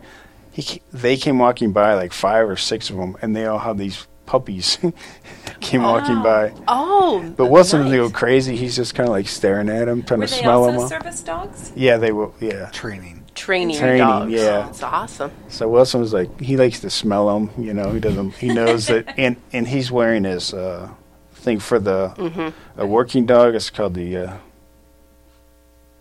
He 0.51 0.81
they 0.91 1.17
came 1.17 1.37
walking 1.39 1.71
by 1.71 1.93
like 1.93 2.11
five 2.13 2.49
or 2.49 2.57
six 2.57 2.89
of 2.89 2.97
them, 2.97 3.15
and 3.21 3.35
they 3.35 3.45
all 3.45 3.59
had 3.59 3.77
these 3.77 4.07
puppies 4.25 4.77
came 5.61 5.83
walking 5.83 6.21
by. 6.23 6.51
Oh. 6.67 7.23
But 7.37 7.45
Wilson 7.47 7.81
was 7.83 7.91
nice. 7.91 7.97
go 7.99 8.09
crazy. 8.09 8.57
He's 8.57 8.75
just 8.75 8.93
kind 8.95 9.07
of 9.07 9.13
like 9.13 9.27
staring 9.27 9.69
at 9.69 9.87
him, 9.87 10.03
trying 10.03 10.19
Were 10.21 10.25
to 10.27 10.33
they 10.33 10.41
smell 10.41 10.63
also 10.65 10.81
him. 10.81 10.87
service 10.89 11.21
dogs? 11.21 11.71
Yeah, 11.75 11.97
they 11.97 12.11
will. 12.11 12.33
Yeah. 12.41 12.69
Training. 12.71 13.23
training, 13.35 13.77
Training, 13.77 13.99
dogs. 13.99 14.31
yeah. 14.33 14.67
It's 14.67 14.81
awesome. 14.83 15.31
So 15.47 15.69
Wilson 15.69 16.01
was 16.01 16.11
like, 16.11 16.41
he 16.41 16.57
likes 16.57 16.79
to 16.81 16.89
smell 16.89 17.27
them. 17.33 17.51
You 17.63 17.73
know, 17.75 17.91
he 17.91 17.99
doesn't. 17.99 18.31
He 18.35 18.47
knows 18.53 18.87
that, 18.87 19.13
and 19.19 19.37
and 19.53 19.67
he's 19.67 19.91
wearing 19.91 20.23
his 20.25 20.53
uh, 20.53 20.89
thing 21.33 21.59
for 21.59 21.77
the 21.79 22.09
Mm-hmm. 22.17 22.81
a 22.81 22.85
working 22.87 23.25
dog. 23.27 23.53
It's 23.55 23.69
called 23.69 23.93
the 23.93 24.17
uh, 24.17 24.33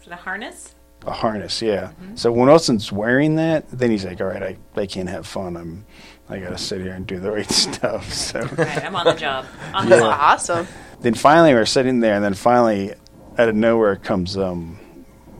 Is 0.01 0.07
it 0.07 0.13
a 0.13 0.17
harness? 0.17 0.75
A 1.05 1.13
harness. 1.13 1.61
Yeah. 1.63 1.91
So 2.15 2.33
when 2.33 2.49
Wilson's 2.49 2.91
wearing 2.93 3.37
that, 3.37 3.69
then 3.71 3.91
he's 3.91 4.05
like, 4.05 4.21
all 4.21 4.27
right, 4.29 4.43
I 4.43 4.57
I 4.81 4.87
can't 4.87 5.09
have 5.09 5.27
fun. 5.27 5.57
I'm 5.57 5.85
I 6.29 6.39
gotta 6.41 6.59
sit 6.59 6.81
here 6.81 6.93
and 6.95 7.07
do 7.07 7.21
the 7.21 7.31
right 7.31 7.51
stuff. 7.51 8.13
So. 8.13 8.41
Right, 8.57 8.85
I'm 8.85 8.97
on 8.97 9.05
the 9.07 9.13
job. 9.15 9.47
On 9.75 9.89
the 9.89 9.95
Yeah. 9.97 10.01
clock. 10.01 10.19
Awesome. 10.21 10.67
then 11.01 11.15
finally 11.15 11.53
we're 11.55 11.67
sitting 11.67 12.01
there, 12.01 12.15
and 12.15 12.25
then 12.25 12.35
finally, 12.35 12.95
out 13.39 13.49
of 13.49 13.55
nowhere 13.55 13.97
comes 13.97 14.37
um, 14.37 14.79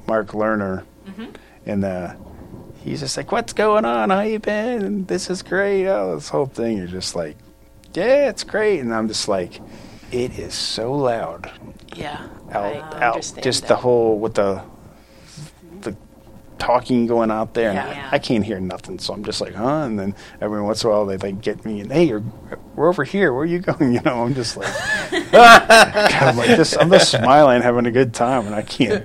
Mark 0.07 0.29
Lerner, 0.29 0.85
and 1.65 1.85
uh, 1.85 2.15
he's 2.85 3.01
just 3.01 3.17
like, 3.17 3.33
"What's 3.33 3.53
going 3.53 3.85
on? 3.85 4.11
How 4.11 4.21
you 4.21 4.39
been? 4.39 4.83
And 4.85 5.09
this 5.09 5.29
is 5.31 5.43
great. 5.43 5.87
Oh, 5.89 6.15
this 6.15 6.29
whole 6.29 6.47
thing." 6.47 6.77
You're 6.79 6.87
just 6.87 7.17
like, 7.17 7.37
"Yeah, 7.95 8.29
it's 8.29 8.45
great," 8.45 8.79
and 8.81 8.95
I'm 8.95 9.09
just 9.09 9.27
like, 9.27 9.61
"It 10.13 10.39
is 10.39 10.55
so 10.55 10.93
loud 10.93 11.51
Yeah. 11.97 12.29
out, 12.53 12.65
I 12.65 12.79
out 13.03 13.15
understand 13.15 13.43
just 13.43 13.63
that. 13.63 13.69
the 13.69 13.77
whole 13.77 14.19
with 14.21 14.35
the 14.35 14.63
the 14.63 14.63
talking 16.59 17.07
going 17.07 17.31
out 17.31 17.55
there. 17.55 17.71
and 17.71 17.79
I, 17.79 18.09
I 18.13 18.19
can't 18.19 18.45
hear 18.45 18.59
nothing, 18.61 18.99
so 18.99 19.13
I'm 19.15 19.25
just 19.25 19.41
like, 19.41 19.55
huh? 19.55 19.83
And 19.85 19.99
then 19.99 20.15
every 20.41 20.63
once 20.63 20.83
in 20.85 20.91
a 20.91 20.93
while 20.93 21.07
they 21.07 21.17
like 21.17 21.41
get 21.41 21.65
me 21.65 21.81
and 21.81 21.93
hey, 21.93 22.05
you're 22.05 22.23
we're 22.75 22.89
over 22.89 23.05
here. 23.05 23.33
Where 23.33 23.43
are 23.43 23.47
you 23.47 23.59
going? 23.61 23.93
You 23.97 24.01
know, 24.03 24.23
I'm 24.25 24.35
just 24.35 24.57
like, 24.57 24.73
God, 25.33 25.71
I'm 25.71 26.37
like 26.37 26.49
this. 26.49 26.77
I'm 26.77 26.91
just 26.91 27.11
smiling, 27.11 27.63
having 27.63 27.87
a 27.87 27.91
good 27.91 28.13
time, 28.15 28.47
and 28.47 28.55
I 28.55 28.63
can't, 28.63 29.05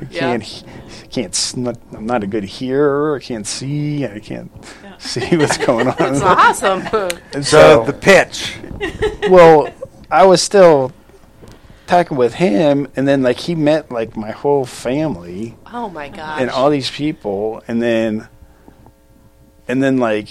I 0.00 0.04
can't, 0.06 0.42
he- 0.42 0.66
I 0.66 1.06
can't. 1.06 1.32
s- 1.34 1.56
Not, 1.56 1.78
I'm 1.92 2.06
not 2.06 2.22
a 2.24 2.26
good 2.26 2.44
hearer. 2.44 3.16
I 3.16 3.20
can't 3.20 3.46
see. 3.46 4.06
I 4.06 4.18
can't 4.18 4.50
see 4.98 5.36
what's 5.36 5.58
going 5.58 5.88
on. 5.88 5.96
It's 6.14 6.22
awesome. 6.22 6.80
And 7.34 7.44
So 7.44 7.84
the 7.84 7.92
pitch. 7.92 8.56
well, 9.30 9.68
I 10.10 10.24
was 10.24 10.40
still 10.42 10.92
talking 11.92 12.16
with 12.16 12.34
him, 12.34 12.88
and 12.96 13.06
then 13.06 13.22
like 13.22 13.38
he 13.38 13.54
met 13.54 13.90
like 13.90 14.16
my 14.16 14.30
whole 14.30 14.64
family. 14.64 15.56
Oh 15.72 15.90
my 15.90 16.08
god! 16.08 16.40
and 16.40 16.50
all 16.50 16.70
these 16.70 16.90
people, 16.90 17.62
and 17.68 17.82
then 17.82 18.28
and 19.68 19.82
then 19.82 19.98
like 19.98 20.28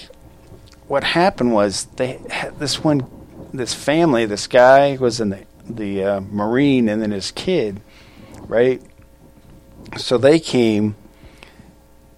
what 0.87 1.03
happened 1.03 1.53
was 1.53 1.85
they 1.95 2.19
had 2.29 2.59
this 2.59 2.83
one 2.83 3.07
this 3.53 3.73
family 3.73 4.25
this 4.25 4.47
guy 4.47 4.97
was 4.97 5.19
in 5.19 5.29
the 5.29 5.45
the 5.69 6.03
uh, 6.03 6.19
marine 6.21 6.89
and 6.89 7.01
then 7.01 7.11
his 7.11 7.31
kid 7.31 7.81
right? 8.47 8.81
So 9.97 10.17
they 10.17 10.39
came 10.39 10.95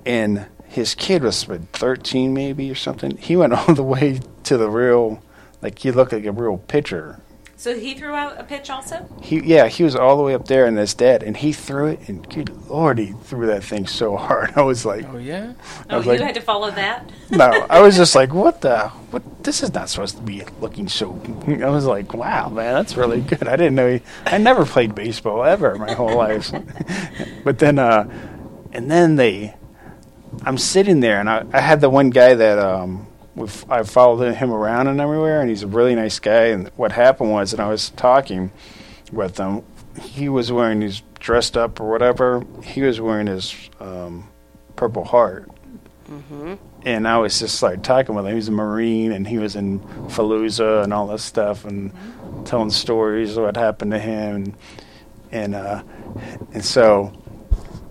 and 0.05 0.47
his 0.65 0.95
kid 0.95 1.21
was 1.21 1.43
13 1.43 2.33
maybe 2.33 2.69
or 2.71 2.75
something? 2.75 3.17
He 3.17 3.35
went 3.35 3.53
all 3.69 3.75
the 3.75 3.83
way 3.83 4.21
to 4.43 4.57
the 4.57 4.69
real 4.69 5.21
like 5.61 5.79
he 5.79 5.91
looked 5.91 6.13
like 6.13 6.25
a 6.25 6.31
real 6.31 6.57
pitcher 6.57 7.19
So 7.63 7.79
he 7.79 7.93
threw 7.93 8.13
out 8.13 8.37
a 8.37 8.43
pitch 8.43 8.69
also? 8.69 9.07
he 9.21 9.39
yeah, 9.39 9.69
he 9.69 9.85
was 9.85 9.95
all 9.95 10.17
the 10.17 10.23
way 10.23 10.33
up 10.33 10.49
there 10.49 10.65
and 10.65 10.77
his 10.77 10.93
dead 10.93 11.23
and 11.23 11.37
he 11.37 11.53
threw 11.53 11.87
it, 11.87 12.09
and 12.09 12.29
good 12.29 12.49
lord, 12.67 12.97
he 12.99 13.13
threw 13.23 13.47
that 13.47 13.63
thing 13.63 13.87
so 13.87 14.17
hard. 14.17 14.51
I 14.57 14.63
was 14.63 14.85
like, 14.85 15.05
Oh 15.07 15.15
yeah. 15.17 15.53
I 15.89 15.93
Oh, 15.93 15.97
was 15.99 16.05
you 16.05 16.11
like, 16.11 16.19
had 16.19 16.35
to 16.35 16.41
follow 16.41 16.71
that? 16.71 17.09
no, 17.31 17.65
I 17.69 17.79
was 17.79 17.95
just 17.95 18.15
like, 18.15 18.33
what 18.33 18.59
the, 18.59 18.89
what? 19.11 19.23
This 19.45 19.63
is 19.63 19.73
not 19.73 19.87
supposed 19.87 20.17
to 20.17 20.21
be 20.23 20.43
looking 20.59 20.89
so. 20.89 21.17
I 21.47 21.69
was 21.69 21.85
like, 21.85 22.13
wow, 22.13 22.49
man, 22.49 22.73
that's 22.73 22.97
really 22.97 23.21
good. 23.21 23.47
I 23.47 23.55
didn't 23.55 23.75
know. 23.75 23.93
He, 23.93 24.01
I 24.25 24.39
never 24.39 24.65
played 24.65 24.93
baseball 24.93 25.45
ever 25.45 25.75
my 25.75 25.93
whole 25.93 26.17
life, 26.17 26.51
but 27.45 27.59
then, 27.59 27.79
uh, 27.79 28.09
and 28.73 28.91
then 28.91 29.15
they, 29.15 29.55
I'm 30.45 30.57
sitting 30.57 30.99
there, 30.99 31.21
and 31.21 31.29
I, 31.29 31.45
I 31.53 31.61
had 31.61 31.79
the 31.79 31.89
one 31.89 32.09
guy 32.09 32.33
that 32.33 32.59
um, 32.59 33.07
we've, 33.35 33.71
I 33.71 33.83
followed 33.83 34.33
him 34.35 34.51
around 34.51 34.87
and 34.87 34.99
everywhere, 35.01 35.41
and 35.41 35.49
he's 35.49 35.63
a 35.63 35.67
really 35.67 35.95
nice 35.95 36.19
guy. 36.19 36.45
And 36.47 36.69
what 36.75 36.91
happened 36.91 37.31
was, 37.31 37.53
and 37.53 37.61
I 37.61 37.69
was 37.69 37.89
talking 37.91 38.51
with 39.11 39.37
him, 39.37 39.63
he 40.01 40.29
was 40.29 40.51
wearing 40.51 40.81
his 40.81 41.01
dressed 41.19 41.55
up 41.57 41.79
or 41.79 41.89
whatever. 41.89 42.43
He 42.63 42.81
was 42.81 42.99
wearing 42.99 43.27
his 43.27 43.55
um, 43.79 44.27
Purple 44.75 45.03
Heart, 45.05 45.49
and 46.85 47.07
I 47.07 47.17
was 47.17 47.39
just 47.39 47.61
like 47.63 47.81
talking 47.83 48.15
with 48.15 48.25
him. 48.25 48.31
He 48.31 48.35
was 48.35 48.47
a 48.47 48.51
Marine, 48.51 49.11
and 49.11 49.27
he 49.27 49.37
was 49.37 49.55
in 49.55 49.79
Fallujah 50.09 50.83
and 50.83 50.93
all 50.93 51.07
this 51.07 51.23
stuff, 51.23 51.65
and 51.65 51.91
telling 52.45 52.69
stories 52.71 53.37
of 53.37 53.45
what 53.45 53.55
happened 53.55 53.91
to 53.91 53.99
him, 53.99 54.35
and 54.35 54.57
and 55.31 55.55
uh, 55.55 55.83
and 56.53 56.63
so, 56.65 57.13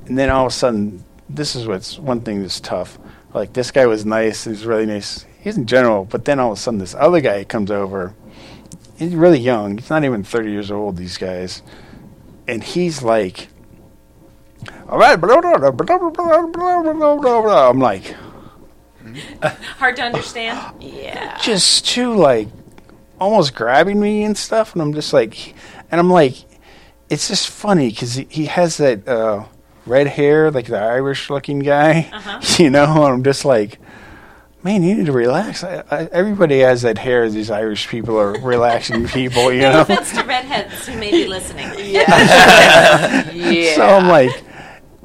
and 0.07 0.19
then 0.19 0.29
all 0.29 0.47
of 0.47 0.53
a 0.53 0.55
sudden, 0.55 1.05
this 1.29 1.57
is 1.57 1.67
what's 1.67 1.99
one 1.99 2.21
thing 2.21 2.43
that's 2.43 2.61
tough 2.61 2.99
like 3.35 3.53
this 3.53 3.71
guy 3.71 3.87
was 3.87 4.05
nice. 4.05 4.45
He's 4.45 4.67
really 4.67 4.87
nice. 4.87 5.27
He's 5.41 5.57
in 5.57 5.67
general, 5.67 6.05
but 6.05 6.25
then 6.25 6.39
all 6.39 6.53
of 6.53 6.59
a 6.59 6.61
sudden 6.61 6.79
this 6.79 6.95
other 6.95 7.21
guy 7.21 7.45
comes 7.45 7.71
over. 7.71 8.15
He's 8.97 9.15
really 9.15 9.41
young. 9.41 9.79
He's 9.79 9.91
not 9.91 10.05
even 10.05 10.23
30 10.23 10.51
years 10.51 10.71
old. 10.71 10.97
These 10.97 11.19
guys, 11.19 11.62
and 12.47 12.62
he's 12.62 13.03
like, 13.03 13.49
all 14.89 14.99
right, 14.99 15.17
blah, 15.17 15.41
blah, 15.41 15.71
blah, 15.71 17.71
I'm 17.71 17.81
like, 17.81 18.15
hard 19.79 19.97
to 19.97 20.03
understand. 20.03 20.81
yeah, 20.81 21.39
just 21.39 21.87
too 21.87 22.15
like 22.15 22.49
almost 23.19 23.55
grabbing 23.55 24.01
me 24.01 24.25
and 24.25 24.37
stuff, 24.37 24.75
and 24.75 24.83
I'm 24.83 24.95
just 24.95 25.12
like, 25.12 25.55
and 25.91 25.99
I'm 25.99 26.11
like, 26.11 26.35
it's 27.09 27.29
just 27.29 27.49
funny 27.49 27.91
because 27.91 28.15
he, 28.15 28.27
he 28.31 28.47
has 28.47 28.77
that. 28.77 29.09
Uh, 29.09 29.47
red 29.87 30.07
hair, 30.07 30.51
like 30.51 30.67
the 30.67 30.79
Irish 30.79 31.31
looking 31.31 31.59
guy, 31.61 32.09
Uh-huh. 32.12 32.41
you 32.62 32.71
know. 32.71 33.05
I'm 33.05 33.23
just 33.25 33.45
like, 33.45 33.79
man, 34.62 34.83
you 34.83 34.95
need 34.95 35.07
to 35.07 35.12
relax. 35.12 35.65
I, 35.65 35.83
I, 35.91 36.05
everybody 36.12 36.61
has 36.61 36.83
that 36.83 36.99
hair. 36.99 37.29
These 37.29 37.51
Irish 37.51 37.89
people 37.89 38.19
are 38.19 38.33
relaxing 38.41 39.07
people, 39.09 39.53
you 39.53 39.62
No 39.62 39.73
know. 39.73 39.81
offense 39.83 40.12
to 40.12 40.23
redheads 40.25 40.87
who 40.87 40.97
may 40.99 41.11
be 41.11 41.27
listening. 41.37 41.69
Yeah. 41.79 43.31
yeah. 43.33 43.75
So 43.75 43.83
I'm 43.87 44.09
like, 44.09 44.31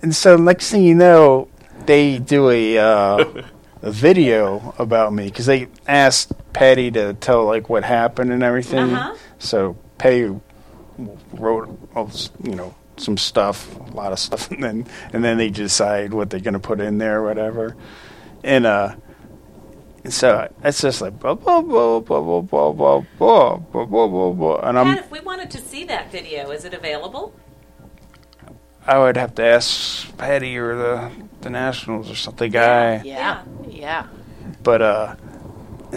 and 0.02 0.16
so 0.16 0.36
next 0.38 0.70
thing 0.72 0.84
you 0.84 0.96
know, 0.96 1.48
they 1.86 2.20
do 2.20 2.50
a 2.50 2.78
uh, 2.78 3.26
a 3.82 3.92
video 3.92 4.76
about 4.78 5.14
me 5.14 5.26
because 5.26 5.46
they 5.46 5.68
asked 5.88 6.32
Patty 6.54 6.92
to 6.92 7.14
tell 7.16 7.46
like 7.46 7.70
what 7.70 7.84
happened 7.84 8.32
and 8.32 8.44
everything. 8.44 8.94
Uh-huh. 8.94 9.16
So 9.40 9.78
Patty 9.98 10.36
wrote, 11.34 11.80
all 11.96 12.12
you 12.44 12.56
know, 12.56 12.76
some 12.98 13.18
stuff, 13.18 13.80
a 13.80 13.94
lot 13.94 14.12
of 14.12 14.20
stuff, 14.20 14.52
and 14.52 14.64
then 14.64 14.86
and 15.14 15.24
then 15.24 15.38
they 15.38 15.50
decide 15.50 16.14
what 16.14 16.30
they're 16.30 16.40
gonna 16.40 16.60
put 16.60 16.80
in 16.80 16.98
there, 16.98 17.20
or 17.22 17.24
whatever. 17.26 17.76
And 18.44 18.66
uh, 18.66 18.96
and 20.04 20.14
so 20.14 20.52
it's 20.64 20.82
just 20.82 21.02
like 21.02 21.20
blah 21.20 21.36
blah 21.36 21.62
blah 21.62 22.00
blah 22.00 22.22
blah 22.22 22.42
blah 22.42 22.72
blah 22.72 23.02
blah 23.18 23.56
blah 23.58 23.86
blah 23.86 24.08
blah 24.08 24.32
blah, 24.32 24.60
and 24.70 24.78
I'm 24.80 24.96
Pat, 24.96 25.06
if 25.06 25.12
we 25.12 25.20
wanted 25.20 25.52
to 25.52 25.60
see 25.60 25.84
that 25.86 26.12
video, 26.12 26.52
is 26.52 26.66
it 26.66 26.74
available? 26.74 27.34
I 28.86 29.00
would 29.00 29.18
have 29.18 29.36
to 29.36 29.44
ask 29.44 30.16
Patty 30.18 30.58
or 30.58 30.76
the 30.76 31.12
the 31.42 31.50
Nationals 31.50 32.10
or 32.10 32.16
something 32.16 32.52
guy. 32.52 33.02
yeah. 33.04 33.44
Yeah. 33.68 34.08
But 34.64 34.82
uh, 34.82 35.16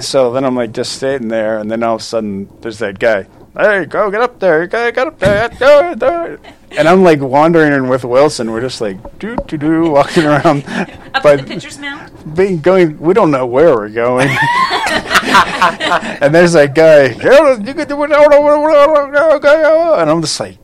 so 0.00 0.32
then 0.32 0.44
I'm 0.44 0.56
like 0.56 0.72
just 0.72 0.98
sitting 0.98 1.28
there, 1.28 1.58
and 1.58 1.70
then 1.70 1.82
all 1.82 1.94
of 1.96 2.00
a 2.00 2.04
sudden 2.04 2.48
there's 2.60 2.78
that 2.78 2.98
guy. 2.98 3.26
Hey, 3.56 3.84
go 3.84 4.10
get 4.10 4.20
up 4.20 4.38
there! 4.38 4.66
Go 4.66 4.90
get 4.92 5.06
up 5.06 5.18
there! 5.18 5.48
Do 5.48 5.90
it, 5.90 5.98
do 5.98 6.06
it. 6.34 6.40
And 6.76 6.88
I'm 6.88 7.02
like 7.02 7.20
wandering 7.20 7.88
with 7.88 8.04
Wilson. 8.04 8.50
We're 8.50 8.60
just 8.60 8.80
like 8.80 9.18
doo 9.18 9.36
doo 9.46 9.56
doo 9.58 9.90
walking 9.90 10.24
around, 10.24 10.64
Up 11.14 11.22
but 11.22 11.38
the 11.40 11.44
pitcher's 11.44 11.78
mound? 11.78 12.10
being 12.36 12.60
going. 12.60 12.98
We 13.00 13.14
don't 13.14 13.30
know 13.30 13.46
where 13.46 13.74
we're 13.74 13.88
going. 13.88 14.28
and 14.30 14.38
there's 16.34 16.52
that 16.52 16.74
guy. 16.74 17.04
You 17.08 17.14
can 17.74 17.86
do 17.86 17.92
it. 17.92 17.98
And 20.00 20.10
I'm 20.10 20.20
just 20.20 20.38
like, 20.40 20.58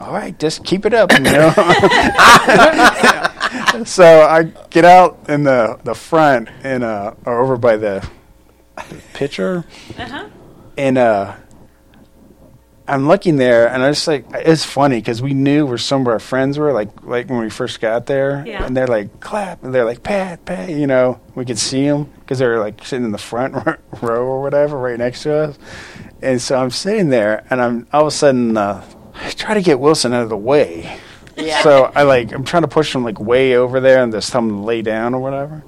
all 0.00 0.12
right, 0.12 0.38
just 0.38 0.64
keep 0.64 0.86
it 0.86 0.94
up, 0.94 1.12
you 1.12 1.20
know. 1.20 1.50
so 3.84 4.22
I 4.22 4.44
get 4.70 4.84
out 4.84 5.18
in 5.28 5.42
the 5.44 5.78
the 5.84 5.94
front 5.94 6.48
and 6.62 6.84
uh, 6.84 7.14
or 7.24 7.40
over 7.42 7.56
by 7.56 7.76
the 7.76 8.06
pitcher, 9.14 9.64
Uh 9.98 10.06
huh. 10.08 10.28
and 10.76 10.98
uh, 10.98 11.34
I'm 12.92 13.08
looking 13.08 13.36
there, 13.36 13.68
and 13.68 13.82
I 13.82 13.90
just 13.90 14.06
like 14.06 14.26
it's 14.34 14.64
funny 14.64 14.96
because 14.98 15.22
we 15.22 15.32
knew 15.34 15.64
where 15.66 15.78
some 15.78 16.02
of 16.02 16.08
our 16.08 16.18
friends 16.18 16.58
were, 16.58 16.72
like 16.72 17.02
like 17.02 17.30
when 17.30 17.40
we 17.40 17.48
first 17.50 17.80
got 17.80 18.06
there, 18.06 18.44
Yeah. 18.46 18.64
and 18.64 18.76
they're 18.76 18.86
like 18.86 19.18
clap, 19.20 19.64
and 19.64 19.74
they're 19.74 19.84
like 19.86 20.02
pat 20.02 20.44
pat, 20.44 20.68
you 20.68 20.86
know, 20.86 21.18
we 21.34 21.44
could 21.44 21.58
see 21.58 21.86
them 21.88 22.04
because 22.20 22.38
they 22.38 22.46
were 22.46 22.58
like 22.58 22.84
sitting 22.84 23.04
in 23.06 23.12
the 23.12 23.18
front 23.18 23.54
row 24.02 24.24
or 24.26 24.42
whatever, 24.42 24.76
right 24.78 24.98
next 24.98 25.22
to 25.22 25.34
us, 25.34 25.58
and 26.20 26.40
so 26.40 26.58
I'm 26.58 26.70
sitting 26.70 27.08
there, 27.08 27.44
and 27.50 27.62
I'm 27.62 27.86
all 27.92 28.02
of 28.02 28.08
a 28.08 28.10
sudden 28.10 28.56
uh, 28.56 28.84
I 29.14 29.30
try 29.30 29.54
to 29.54 29.62
get 29.62 29.80
Wilson 29.80 30.12
out 30.12 30.22
of 30.24 30.28
the 30.28 30.36
way. 30.36 30.98
Yeah. 31.36 31.62
So 31.62 31.90
I 31.94 32.02
like 32.02 32.30
I'm 32.32 32.44
trying 32.44 32.62
to 32.62 32.68
push 32.68 32.94
him 32.94 33.04
like 33.04 33.18
way 33.18 33.56
over 33.56 33.80
there 33.80 34.02
and 34.02 34.12
just 34.12 34.30
tell 34.30 34.42
him 34.42 34.50
to 34.50 34.56
lay 34.56 34.82
down 34.82 35.14
or 35.14 35.20
whatever. 35.22 35.64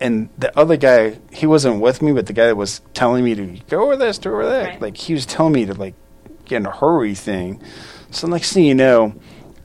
And 0.00 0.28
the 0.38 0.56
other 0.56 0.76
guy, 0.76 1.18
he 1.32 1.46
wasn't 1.46 1.80
with 1.80 2.00
me, 2.00 2.12
but 2.12 2.26
the 2.26 2.32
guy 2.32 2.46
that 2.46 2.56
was 2.56 2.80
telling 2.94 3.24
me 3.24 3.34
to 3.34 3.46
go 3.68 3.82
over 3.82 3.96
this, 3.96 4.18
do 4.18 4.30
over 4.30 4.46
that, 4.46 4.66
Right. 4.68 4.80
like 4.80 4.96
he 4.96 5.12
was 5.14 5.26
telling 5.26 5.52
me 5.54 5.66
to 5.66 5.74
like 5.74 5.94
get 6.48 6.56
in 6.58 6.66
a 6.66 6.70
hurry 6.70 7.14
thing. 7.14 7.62
So 8.10 8.26
next 8.26 8.52
thing 8.52 8.64
you 8.64 8.74
know, 8.74 9.14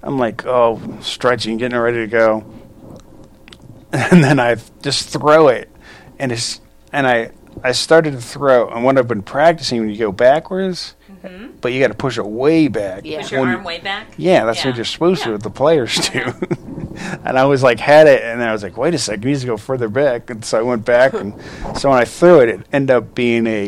I'm 0.01 0.17
like, 0.19 0.45
oh, 0.45 0.81
stretching, 1.01 1.57
getting 1.57 1.79
ready 1.79 1.97
to 1.97 2.07
go, 2.07 2.43
and 3.91 4.23
then 4.23 4.39
I 4.39 4.57
just 4.81 5.09
throw 5.09 5.47
it, 5.47 5.69
and 6.19 6.31
it's 6.31 6.59
and 6.91 7.07
I 7.07 7.31
I 7.63 7.71
started 7.71 8.11
to 8.11 8.21
throw, 8.21 8.69
and 8.69 8.83
what 8.83 8.97
I've 8.97 9.07
been 9.07 9.21
practicing 9.21 9.79
when 9.79 9.89
you 9.89 9.97
go 9.97 10.11
backwards, 10.11 10.95
mm-hmm. 11.09 11.51
but 11.61 11.71
you 11.71 11.79
got 11.79 11.89
to 11.89 11.93
push 11.93 12.17
it 12.17 12.25
way 12.25 12.67
back. 12.67 13.05
Yeah. 13.05 13.21
Push 13.21 13.31
your 13.31 13.41
when 13.41 13.49
arm 13.49 13.63
way 13.63 13.79
back. 13.79 14.07
yeah, 14.17 14.43
that's 14.45 14.59
Yeah. 14.63 14.71
what 14.71 14.75
you're 14.75 14.85
supposed 14.85 15.21
Yeah. 15.21 15.25
to. 15.27 15.31
What 15.33 15.43
the 15.43 15.49
players 15.51 16.09
do. 16.09 16.33
and 17.23 17.37
I 17.37 17.45
was 17.45 17.61
like, 17.63 17.79
had 17.79 18.07
it, 18.07 18.23
and 18.23 18.43
I 18.43 18.51
was 18.51 18.63
like, 18.63 18.75
wait 18.75 18.93
a 18.95 18.97
second, 18.97 19.23
it 19.23 19.27
needs 19.27 19.41
to 19.41 19.47
go 19.47 19.57
further 19.57 19.87
back. 19.87 20.29
And 20.31 20.43
so 20.43 20.59
I 20.59 20.63
went 20.63 20.83
back, 20.83 21.13
and 21.13 21.33
so 21.77 21.91
when 21.91 21.99
I 21.99 22.05
threw 22.05 22.39
it, 22.41 22.49
it 22.49 22.61
ended 22.73 22.95
up 22.95 23.13
being 23.15 23.45
a 23.47 23.67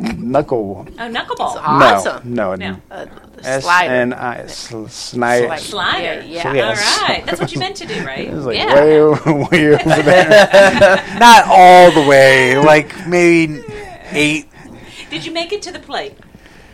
knuckle. 0.00 0.86
Oh, 0.88 1.02
knuckleball. 1.02 1.56
Awesome. 1.62 2.34
No, 2.34 2.54
No. 2.54 2.70
no. 2.72 2.76
Uh, 2.90 3.06
the 3.36 3.46
S 3.46 3.62
slider. 3.64 3.94
N 3.94 4.12
I 4.12 4.46
sl- 4.46 4.86
snider. 4.86 5.56
Slider. 5.58 6.20
Yeah, 6.22 6.24
yeah. 6.24 6.42
So, 6.42 6.52
yeah. 6.52 6.68
All 6.68 7.08
right. 7.08 7.26
That's 7.26 7.40
what 7.40 7.52
you 7.52 7.58
meant 7.58 7.76
to 7.76 7.86
do, 7.86 8.04
right? 8.06 8.28
It 8.28 8.32
was 8.34 8.46
like 8.46 8.56
Yeah. 8.56 8.74
way, 8.74 9.00
over, 9.00 9.32
way 9.34 9.74
over 9.74 10.02
there. 10.02 11.18
Not 11.18 11.44
all 11.48 11.90
the 11.92 12.06
way, 12.08 12.56
like 12.58 13.06
maybe 13.06 13.62
eight. 14.12 14.48
Did 15.10 15.24
you 15.26 15.32
make 15.32 15.52
it 15.52 15.62
to 15.62 15.72
the 15.72 15.78
plate? 15.80 16.16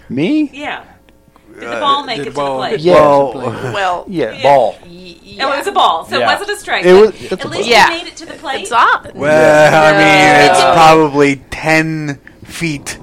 Me? 0.09 0.51
Yeah. 0.53 0.85
Did 1.55 1.63
the 1.63 1.77
Uh, 1.77 1.81
ball 1.81 2.05
make 2.05 2.19
did 2.19 2.27
it 2.27 2.31
to 2.31 2.37
ball- 2.37 2.61
the 2.61 2.69
plate? 2.69 2.81
Yeah. 2.81 2.93
Well, 2.95 3.33
well, 3.73 4.05
Yeah, 4.09 4.33
Yeah. 4.33 4.43
ball. 4.43 4.77
y- 4.87 5.15
Oh, 5.39 5.53
it 5.53 5.59
was 5.59 5.67
a 5.67 5.73
ball, 5.73 6.05
so 6.07 6.19
Yeah. 6.19 6.25
it 6.25 6.39
wasn't 6.39 6.51
a 6.57 6.61
strike. 6.61 6.85
It 6.85 6.93
was- 6.95 7.11
it's 7.11 7.31
a 7.31 7.33
at 7.35 7.41
ball. 7.43 7.51
least 7.53 7.69
Yeah. 7.69 7.91
you 7.91 7.99
made 7.99 8.07
it 8.09 8.17
to 8.17 8.27
the 8.27 8.35
plate. 8.35 8.63
It's 8.63 8.73
on. 8.73 9.11
well, 9.15 9.75
I 9.75 9.93
mean, 9.93 10.51
it's 10.51 10.61
No. 10.61 10.73
probably 10.75 11.37
ten 11.51 12.19
feet. 12.45 12.99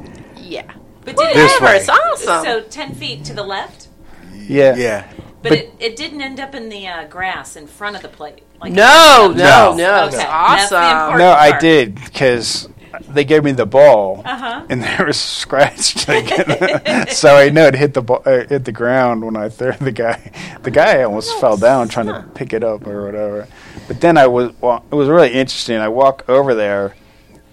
Yeah. 1.05 1.13
But 1.13 1.17
did 1.17 1.36
This 1.36 1.55
it 1.55 1.62
way. 1.62 1.77
It's 1.77 1.89
awesome. 1.89 2.43
So 2.45 2.62
ten 2.69 2.93
feet 2.95 3.25
to 3.25 3.33
the 3.33 3.43
left, 3.43 3.88
Yeah. 4.33 4.75
Yeah. 4.75 5.07
but, 5.41 5.50
But- 5.50 5.57
it, 5.57 5.74
it 5.79 5.95
didn't 5.95 6.22
end 6.22 6.39
up 6.39 6.55
in 6.55 6.69
the 6.69 6.88
uh, 6.88 7.05
grass 7.07 7.55
in 7.55 7.67
front 7.67 7.95
of 7.95 8.01
the 8.01 8.10
plate. 8.10 8.43
Like 8.62 8.72
no, 8.72 9.33
No. 9.36 9.74
no, 9.74 9.75
no, 9.75 10.05
It's 10.05 10.15
Okay. 10.15 10.24
That's 10.25 10.69
the 10.69 10.77
awesome. 10.77 10.83
important- 10.83 11.19
No, 11.19 11.31
I 11.31 11.50
part. 11.51 11.62
did 11.62 11.95
because 11.95 12.69
they 13.10 13.25
gave 13.25 13.43
me 13.43 13.51
the 13.51 13.65
ball, 13.65 14.22
Uh-huh. 14.24 14.65
and 14.69 14.81
there 14.83 15.05
was 15.05 15.19
scratched. 15.41 16.07
Like, 16.07 16.29
so 17.10 17.36
I 17.36 17.50
know 17.50 17.65
it 17.67 17.75
hit 17.75 17.93
the 17.95 18.01
ball, 18.03 18.22
uh, 18.25 18.45
hit 18.48 18.63
the 18.65 18.72
ground 18.72 19.25
when 19.25 19.36
I 19.36 19.50
threw 19.50 19.74
the 19.74 19.91
guy. 19.91 20.31
The 20.62 20.72
guy 20.72 21.01
almost 21.03 21.38
fell 21.39 21.57
down 21.57 21.89
trying 21.89 22.05
to 22.05 22.24
pick 22.36 22.53
it 22.53 22.63
up 22.63 22.88
or 22.88 23.03
whatever. 23.05 23.48
But 23.88 24.00
then 24.00 24.17
I 24.17 24.27
was, 24.27 24.51
well, 24.62 24.86
it 24.91 24.95
was 24.95 25.10
really 25.10 25.33
interesting. 25.33 25.77
I 25.77 25.89
walk 25.89 26.24
over 26.29 26.53
there 26.55 26.93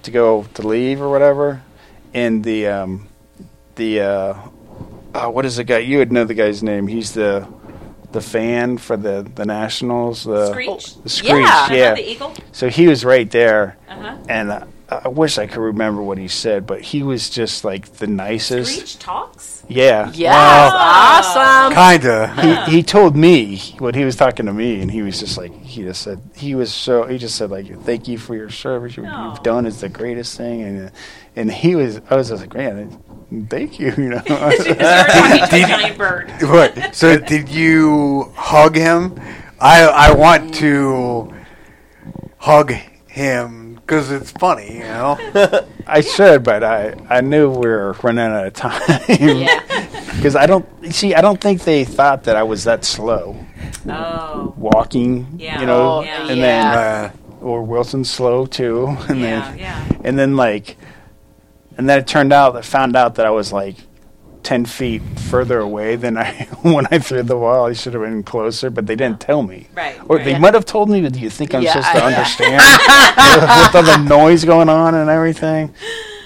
to 0.02 0.10
go 0.12 0.44
to 0.54 0.62
leave 0.66 1.00
or 1.02 1.08
whatever, 1.10 1.62
and 2.14 2.44
the 2.44 2.66
um, 2.68 3.08
the 3.80 4.00
uh, 4.00 4.34
uh, 5.14 5.30
what 5.30 5.44
is 5.46 5.56
the 5.56 5.64
guy? 5.64 5.78
You 5.78 5.98
would 5.98 6.12
know 6.12 6.24
the 6.24 6.34
guy's 6.34 6.62
name. 6.62 6.86
He's 6.86 7.12
the 7.12 7.48
the 8.12 8.20
fan 8.20 8.76
for 8.78 8.96
the 8.96 9.16
the 9.34 9.44
Nationals. 9.46 10.24
The 10.24 10.50
Screech. 10.52 10.96
The 11.02 11.08
Screech. 11.08 11.32
Yeah. 11.32 11.72
Yeah. 11.72 11.94
The 11.94 12.10
eagle. 12.12 12.32
So 12.52 12.68
he 12.68 12.86
was 12.88 13.04
right 13.04 13.30
there, 13.30 13.76
Uh-huh. 13.88 14.16
and 14.28 14.50
uh, 14.50 14.64
I 14.88 15.08
wish 15.08 15.38
I 15.38 15.46
could 15.46 15.60
remember 15.62 16.02
what 16.02 16.18
he 16.18 16.26
said, 16.28 16.66
but 16.66 16.80
he 16.82 17.02
was 17.04 17.30
just 17.30 17.64
like 17.64 17.86
the 18.02 18.06
nicest. 18.08 18.72
Screech 18.74 18.98
talks. 18.98 19.62
Yeah. 19.68 20.10
Yes, 20.14 20.34
Wow. 20.34 21.22
awesome. 21.22 21.74
Kinda. 21.74 22.66
He, 22.66 22.76
he 22.78 22.82
told 22.82 23.14
me 23.16 23.56
what 23.78 23.94
he 23.94 24.04
was 24.04 24.16
talking 24.16 24.46
to 24.46 24.52
me, 24.52 24.80
and 24.82 24.90
he 24.90 25.02
was 25.02 25.20
just 25.20 25.38
like 25.38 25.52
he 25.62 25.82
just 25.82 26.02
said 26.02 26.18
he 26.34 26.54
was 26.56 26.74
so 26.74 27.06
he 27.06 27.16
just 27.18 27.36
said 27.36 27.50
like 27.50 27.66
thank 27.84 28.08
you 28.08 28.18
for 28.18 28.34
your 28.34 28.50
service. 28.50 28.96
What 28.96 29.06
Aw. 29.06 29.30
you've 29.30 29.42
done 29.44 29.64
is 29.66 29.80
the 29.80 29.88
greatest 29.88 30.36
thing, 30.36 30.62
and 30.62 30.76
uh, 30.88 30.90
and 31.36 31.50
he 31.52 31.76
was 31.76 32.00
I 32.10 32.16
was 32.16 32.28
just 32.30 32.40
like 32.42 32.54
man, 32.54 32.98
thank 33.48 33.78
you, 33.80 33.92
you 33.96 34.08
know. 34.10 34.22
Because 34.26 34.66
you 34.66 34.74
were 34.74 35.04
talking 35.04 35.38
to 35.38 35.56
a 35.56 35.68
giant 35.68 35.98
bird. 35.98 36.30
What? 36.42 36.94
So 36.94 37.18
did 37.18 37.48
you 37.48 38.32
hug 38.34 38.76
him? 38.76 39.18
I 39.60 39.84
I 39.86 40.12
want 40.14 40.54
to 40.54 41.32
hug 42.38 42.72
him 43.06 43.74
because 43.74 44.10
it's 44.10 44.30
funny, 44.32 44.74
you 44.78 44.80
know. 44.84 45.18
I 45.86 46.00
should, 46.00 46.42
but 46.44 46.62
I 46.64 46.94
I 47.08 47.20
knew 47.20 47.50
we 47.50 47.68
were 47.68 47.92
running 48.02 48.24
out 48.24 48.46
of 48.46 48.52
time. 48.54 48.80
Yeah. 49.08 49.60
Because 50.16 50.36
I 50.36 50.46
don't 50.46 50.66
see, 50.92 51.14
I 51.14 51.20
don't 51.20 51.40
think 51.40 51.62
they 51.64 51.84
thought 51.84 52.24
that 52.24 52.36
I 52.36 52.42
was 52.42 52.64
that 52.64 52.84
slow 52.84 53.36
Oh. 53.88 54.54
walking. 54.56 55.26
Yeah. 55.38 55.60
You 55.60 55.66
know, 55.66 55.98
Oh, 55.98 56.00
yeah. 56.02 56.28
and 56.28 56.38
Yeah. 56.38 56.74
then 56.74 56.76
Uh, 56.76 57.10
or 57.46 57.62
Wilson's 57.62 58.10
slow 58.10 58.44
too, 58.46 58.96
and 59.08 59.20
Yeah, 59.20 59.50
then 59.50 59.58
yeah. 59.58 59.84
and 60.04 60.18
then 60.18 60.36
like, 60.36 60.76
and 61.80 61.88
then 61.88 61.98
it 61.98 62.06
turned 62.06 62.32
out 62.32 62.52
that 62.54 62.64
found 62.64 62.94
out 62.94 63.14
that 63.16 63.24
I 63.26 63.30
was 63.30 63.52
like 63.52 63.76
ten 64.42 64.64
feet 64.64 65.02
further 65.30 65.58
away 65.60 65.96
than 65.96 66.16
I 66.18 66.46
when 66.62 66.86
I 66.90 66.98
threw 66.98 67.22
the 67.22 67.34
ball. 67.34 67.66
I 67.66 67.72
should 67.72 67.94
have 67.94 68.02
been 68.02 68.22
closer, 68.22 68.68
but 68.70 68.86
they 68.86 68.96
didn't 68.96 69.20
tell 69.20 69.42
me. 69.42 69.66
Right, 69.74 69.98
Or 70.08 70.16
right. 70.16 70.24
they 70.24 70.38
might 70.38 70.54
have 70.54 70.64
told 70.66 70.88
me, 70.90 71.00
but 71.02 71.12
do 71.14 71.20
you 71.20 71.30
think 71.30 71.54
I'm 71.54 71.62
Yeah, 71.62 71.72
supposed 71.72 71.92
to 71.96 72.02
I- 72.04 72.06
understand 72.12 72.62
with 73.40 73.74
all 73.74 73.82
the 73.82 74.08
noise 74.08 74.44
going 74.44 74.68
on 74.68 74.94
and 74.94 75.08
everything? 75.10 75.74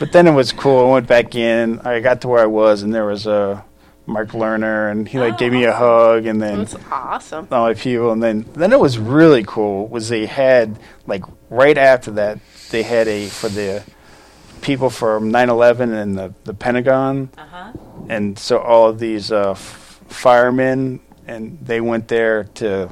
But 0.01 0.11
then 0.13 0.27
it 0.27 0.33
was 0.33 0.51
cool. 0.53 0.89
I 0.89 0.93
went 0.93 1.07
back 1.07 1.35
in. 1.37 1.79
I 1.81 2.01
got 2.01 2.21
to 2.23 2.29
where 2.29 2.43
I 2.43 2.47
was, 2.47 2.83
and 2.83 2.93
there 2.93 3.07
was 3.07 3.27
a 3.29 3.65
Mark 4.07 4.31
Lerner, 4.31 4.91
and 4.91 5.09
he 5.09 5.19
like 5.19 5.35
Oh, 5.35 5.37
gave 5.39 5.53
me 5.53 5.65
a 5.65 5.71
oh. 5.71 5.75
hug, 6.15 6.27
and 6.27 6.43
then 6.43 6.59
That's 6.59 6.77
awesome. 6.91 7.47
all 7.53 7.67
my 7.67 7.75
people, 7.75 8.11
and 8.13 8.23
then 8.23 8.45
then 8.55 8.73
it 8.73 8.79
was 8.81 8.99
really 8.99 9.45
cool. 9.47 9.87
Was 9.89 10.09
they 10.09 10.27
had 10.27 10.79
like 11.07 11.25
right 11.49 11.79
after 11.79 12.11
that 12.13 12.39
they 12.71 12.83
had 12.83 13.07
a 13.09 13.27
for 13.29 13.49
the 13.49 13.83
people 14.65 14.91
from 14.91 15.31
9/11 15.31 15.93
and 15.93 16.19
the 16.19 16.35
the 16.45 16.55
Pentagon, 16.55 17.29
Uh 17.39 17.43
huh. 17.55 17.73
and 18.09 18.37
so 18.39 18.59
all 18.59 18.89
of 18.89 18.99
these 18.99 19.31
uh, 19.31 19.51
f- 19.53 20.01
firemen 20.09 21.01
and 21.27 21.59
they 21.63 21.81
went 21.81 22.09
there 22.09 22.45
to 22.55 22.91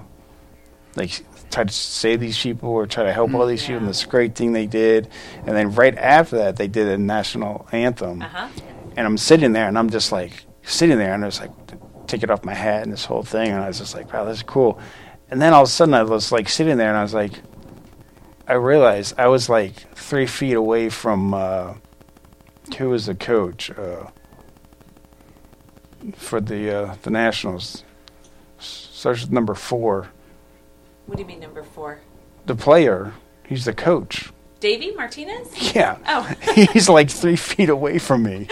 like 0.96 1.24
try 1.50 1.64
to 1.64 1.72
save 1.72 2.20
these 2.20 2.38
people 2.40 2.70
or 2.70 2.87
try 2.87 3.04
to 3.04 3.12
help 3.12 3.35
all 3.35 3.46
these 3.46 3.62
people. 3.62 3.76
And 3.76 3.87
Yeah. 3.87 3.90
this 3.90 4.04
great 4.06 4.35
thing 4.35 4.52
they 4.52 4.66
did, 4.66 5.08
and 5.46 5.56
then 5.56 5.74
right 5.74 5.96
after 5.98 6.37
that 6.38 6.56
they 6.56 6.68
did 6.68 6.88
a 6.88 6.98
national 6.98 7.66
anthem 7.72 8.22
Uh 8.22 8.28
huh. 8.28 8.48
and 8.96 9.06
I'm 9.06 9.18
sitting 9.18 9.52
there 9.52 9.66
and 9.68 9.76
I'm 9.78 9.90
just 9.90 10.12
like 10.12 10.44
sitting 10.62 10.98
there 10.98 11.12
and 11.14 11.22
I 11.24 11.26
was 11.26 11.40
like 11.40 11.50
taking 12.06 12.30
off 12.30 12.44
my 12.44 12.54
hat 12.54 12.82
and 12.85 12.92
this 12.92 13.04
whole 13.06 13.22
thing 13.22 13.48
and 13.50 13.61
I 13.64 13.68
was 13.68 13.78
just 13.78 13.94
like 13.94 14.12
wow 14.12 14.24
this 14.24 14.38
is 14.38 14.42
cool 14.42 14.78
and 15.30 15.40
then 15.40 15.52
all 15.54 15.62
of 15.62 15.68
a 15.68 15.70
sudden 15.70 15.94
I 15.94 16.02
was 16.02 16.30
like 16.32 16.48
sitting 16.48 16.76
there 16.76 16.88
and 16.88 16.96
I 16.96 17.02
was 17.02 17.14
like 17.14 17.32
I 18.52 18.56
realized 18.56 19.14
I 19.16 19.28
was 19.28 19.48
like 19.48 19.72
three 19.94 20.26
feet 20.26 20.52
away 20.52 20.90
from 20.90 21.32
uh, 21.32 21.72
who 22.76 22.90
was 22.90 23.06
the 23.06 23.14
coach 23.14 23.70
uh, 23.70 24.08
for 26.16 26.38
the 26.38 26.70
uh, 26.70 26.96
the 27.00 27.08
Nationals 27.08 27.82
starts 28.58 29.22
with 29.22 29.32
number 29.32 29.54
four 29.54 30.10
What 31.06 31.16
do 31.16 31.22
you 31.22 31.26
mean 31.26 31.40
number 31.40 31.62
four? 31.62 32.00
the 32.44 32.54
player 32.54 33.14
he's 33.46 33.64
the 33.64 33.72
coach 33.72 34.30
Davey 34.60 34.90
Martinez? 34.90 35.74
yeah 35.74 35.96
Oh. 36.06 36.20
he's 36.74 36.90
like 36.90 37.08
three 37.08 37.36
feet 37.36 37.70
away 37.70 37.98
from 37.98 38.22
me. 38.22 38.48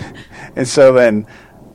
and 0.56 0.66
so 0.66 0.92
then 0.92 1.24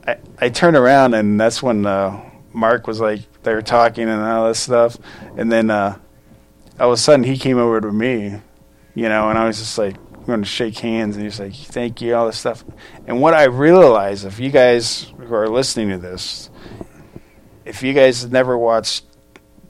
I, 0.06 0.18
I 0.38 0.48
turn 0.50 0.76
around, 0.76 1.14
and 1.14 1.40
that's 1.40 1.62
when 1.62 1.86
uh, 1.86 2.20
Mark 2.52 2.86
was 2.86 3.00
like, 3.00 3.20
they 3.44 3.54
were 3.54 3.62
talking 3.62 4.10
and 4.10 4.20
all 4.20 4.48
this 4.48 4.60
stuff. 4.60 4.98
And 5.38 5.50
then 5.50 5.70
uh, 5.70 5.98
all 6.80 6.88
of 6.88 6.94
a 6.94 6.96
sudden, 6.96 7.24
he 7.24 7.36
came 7.36 7.58
over 7.58 7.80
to 7.80 7.92
me, 7.92 8.40
you 8.94 9.08
know, 9.08 9.28
and 9.30 9.38
I 9.38 9.46
was 9.46 9.58
just 9.58 9.78
like, 9.78 9.96
going 10.26 10.40
to 10.40 10.48
shake 10.48 10.78
hands, 10.78 11.16
and 11.16 11.24
he's 11.24 11.40
like, 11.40 11.52
thank 11.54 12.00
you, 12.00 12.14
all 12.14 12.26
this 12.26 12.38
stuff. 12.38 12.64
And 13.06 13.20
what 13.20 13.34
I 13.34 13.44
realized, 13.44 14.24
if 14.24 14.38
you 14.38 14.50
guys 14.50 15.12
who 15.18 15.34
are 15.34 15.48
listening 15.48 15.88
to 15.90 15.98
this, 15.98 16.48
if 17.64 17.82
you 17.82 17.92
guys 17.92 18.22
have 18.22 18.30
never 18.32 18.56
watched 18.56 19.04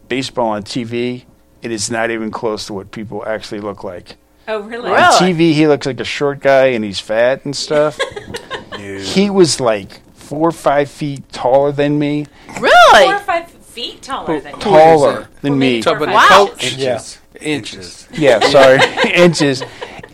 baseball 0.08 0.48
on 0.50 0.62
TV, 0.62 1.24
it 1.62 1.70
is 1.70 1.90
not 1.90 2.10
even 2.10 2.30
close 2.30 2.66
to 2.66 2.74
what 2.74 2.90
people 2.90 3.24
actually 3.26 3.60
look 3.60 3.82
like. 3.84 4.16
Oh, 4.48 4.60
really? 4.60 4.90
Really? 4.90 5.02
On 5.02 5.12
TV, 5.12 5.52
he 5.52 5.66
looks 5.68 5.86
like 5.86 6.00
a 6.00 6.04
short 6.04 6.40
guy 6.40 6.66
and 6.66 6.84
he's 6.84 6.98
fat 7.00 7.44
and 7.44 7.54
stuff. 7.56 7.98
he 8.78 9.30
was 9.30 9.60
like 9.60 10.00
four 10.14 10.48
or 10.48 10.52
five 10.52 10.90
feet 10.90 11.28
taller 11.30 11.70
than 11.72 11.98
me. 11.98 12.26
Really? 12.58 12.60
Four 12.60 12.68
or 12.68 13.08
Really? 13.12 13.18
five 13.24 13.51
feet 13.72 14.02
taller 14.02 14.40
than 14.40 14.54
you. 14.54 14.60
taller 14.60 15.28
than 15.40 15.58
me. 15.58 15.80
Maybe 15.80 15.82
four 15.82 15.92
Top 15.94 16.02
of 16.02 16.02
or 16.02 16.06
the 16.06 16.18
five 16.18 16.28
coach? 16.28 16.64
inches. 16.64 16.78
Yeah. 16.78 17.40
Inches. 17.40 18.08
Yeah, 18.12 18.40
sorry, 18.40 18.78
inches. 19.14 19.62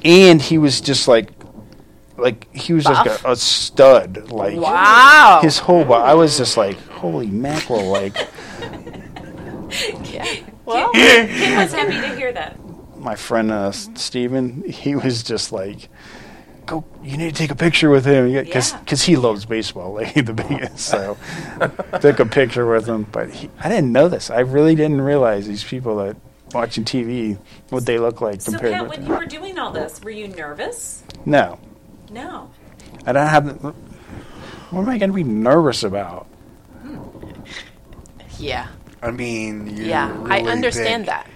And 0.04 0.40
he 0.40 0.56
was 0.58 0.80
just 0.80 1.08
like, 1.08 1.30
like 2.16 2.52
he 2.54 2.72
was 2.72 2.84
just 2.84 3.04
Buff? 3.04 3.24
a, 3.24 3.32
a 3.32 3.36
stud. 3.36 4.30
Like 4.30 4.56
Wow. 4.58 5.40
his 5.42 5.58
whole 5.58 5.84
body. 5.84 6.04
I 6.10 6.14
was 6.14 6.36
just 6.38 6.56
like, 6.56 6.78
holy 6.88 7.26
mackerel! 7.26 7.86
Like 7.90 8.16
yeah. 10.04 10.24
well, 10.64 10.90
Kim 10.94 11.56
was 11.58 11.72
happy 11.72 11.92
to 12.00 12.16
hear 12.16 12.32
that. 12.32 12.56
my 12.98 13.14
friend 13.16 13.50
uh, 13.50 13.72
Steven, 13.72 14.62
he 14.68 14.94
was 14.94 15.22
just 15.22 15.52
like, 15.52 15.88
go. 16.68 16.84
You 17.02 17.16
need 17.16 17.30
to 17.30 17.34
take 17.36 17.50
a 17.50 17.56
picture 17.56 17.90
with 17.90 18.04
him 18.04 18.32
because 18.32 18.72
Yeah. 18.72 18.96
he 18.96 19.16
loves 19.16 19.44
baseball 19.44 19.92
like 19.94 20.14
the 20.14 20.32
biggest. 20.34 20.78
So 20.78 21.16
took 22.00 22.20
a 22.20 22.26
picture 22.26 22.66
with 22.66 22.86
him. 22.86 23.04
But 23.10 23.30
he, 23.30 23.50
I 23.58 23.68
didn't 23.68 23.90
know 23.92 24.08
this. 24.08 24.30
I 24.30 24.40
really 24.40 24.74
didn't 24.74 25.00
realize 25.00 25.48
these 25.48 25.64
people 25.64 25.96
that 25.96 26.16
watching 26.52 26.84
TV 26.84 27.38
what 27.70 27.84
they 27.86 27.98
look 27.98 28.20
like 28.20 28.40
So, 28.40 28.52
compared 28.52 28.72
Pat, 28.74 28.82
to 28.84 28.88
when 28.88 29.06
you 29.06 29.14
were 29.14 29.26
doing 29.26 29.58
all 29.58 29.70
this, 29.72 30.00
were 30.02 30.10
you 30.10 30.28
nervous? 30.28 31.02
no. 31.26 31.58
No. 32.10 32.50
I 33.06 33.12
don't 33.12 33.26
have. 33.26 33.46
What 34.70 34.80
am 34.82 34.88
I 34.88 34.96
going 34.98 35.10
to 35.10 35.14
be 35.16 35.24
nervous 35.24 35.82
about? 35.82 36.26
yeah, 38.38 38.68
I 39.02 39.10
mean, 39.10 39.76
you 39.76 39.84
yeah. 39.84 40.16
I 40.26 40.40
understand 40.42 41.06
think 41.06 41.06
that. 41.06 41.28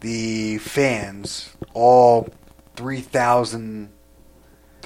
The 0.00 0.58
fans, 0.58 1.54
all 1.74 2.28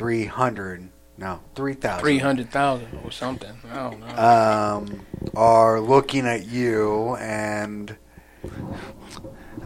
3,300, 0.02 0.88
no, 1.16 1.38
3,000. 1.54 2.00
Three 2.00 2.18
hundred 2.18 2.50
thousand 2.50 2.88
or 3.04 3.12
something. 3.12 3.52
I 3.70 3.74
don't 3.76 4.00
know. 4.00 4.16
um, 4.16 5.06
are 5.36 5.80
looking 5.80 6.26
at 6.26 6.44
you 6.46 7.14
and 7.20 7.96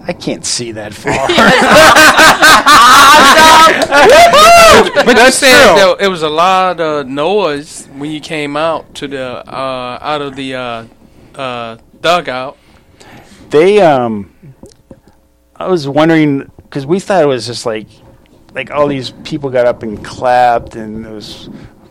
I 0.03 0.13
can't 0.13 0.45
see 0.45 0.73
that 0.73 0.93
far. 0.93 1.15
but 5.07 5.17
you 5.17 5.31
said 5.33 5.77
there, 5.77 5.97
it 6.01 6.09
was 6.09 6.21
a 6.23 6.29
lot 6.29 6.81
of 6.81 7.07
noise 7.07 7.87
when 7.95 8.11
you 8.11 8.21
came 8.21 8.59
out 8.59 8.95
to 8.97 9.09
the 9.09 9.23
uh, 9.51 9.99
out 10.03 10.21
of 10.21 10.37
the 10.37 10.55
uh, 10.55 10.85
uh, 11.35 11.79
dugout. 12.03 12.59
they 13.49 13.81
um, 13.81 14.35
I 15.57 15.69
was 15.69 15.89
wondering 15.89 16.51
because 16.57 16.85
we 16.85 17.01
thought 17.01 17.23
it 17.23 17.27
was 17.27 17.47
just 17.47 17.65
like, 17.65 17.89
like 18.57 18.71
all 18.73 18.89
these 18.89 19.11
people 19.23 19.51
got 19.51 19.67
up 19.67 19.83
and 19.85 20.03
clapped, 20.05 20.75
and 20.75 21.07
it 21.07 21.11
was 21.11 21.49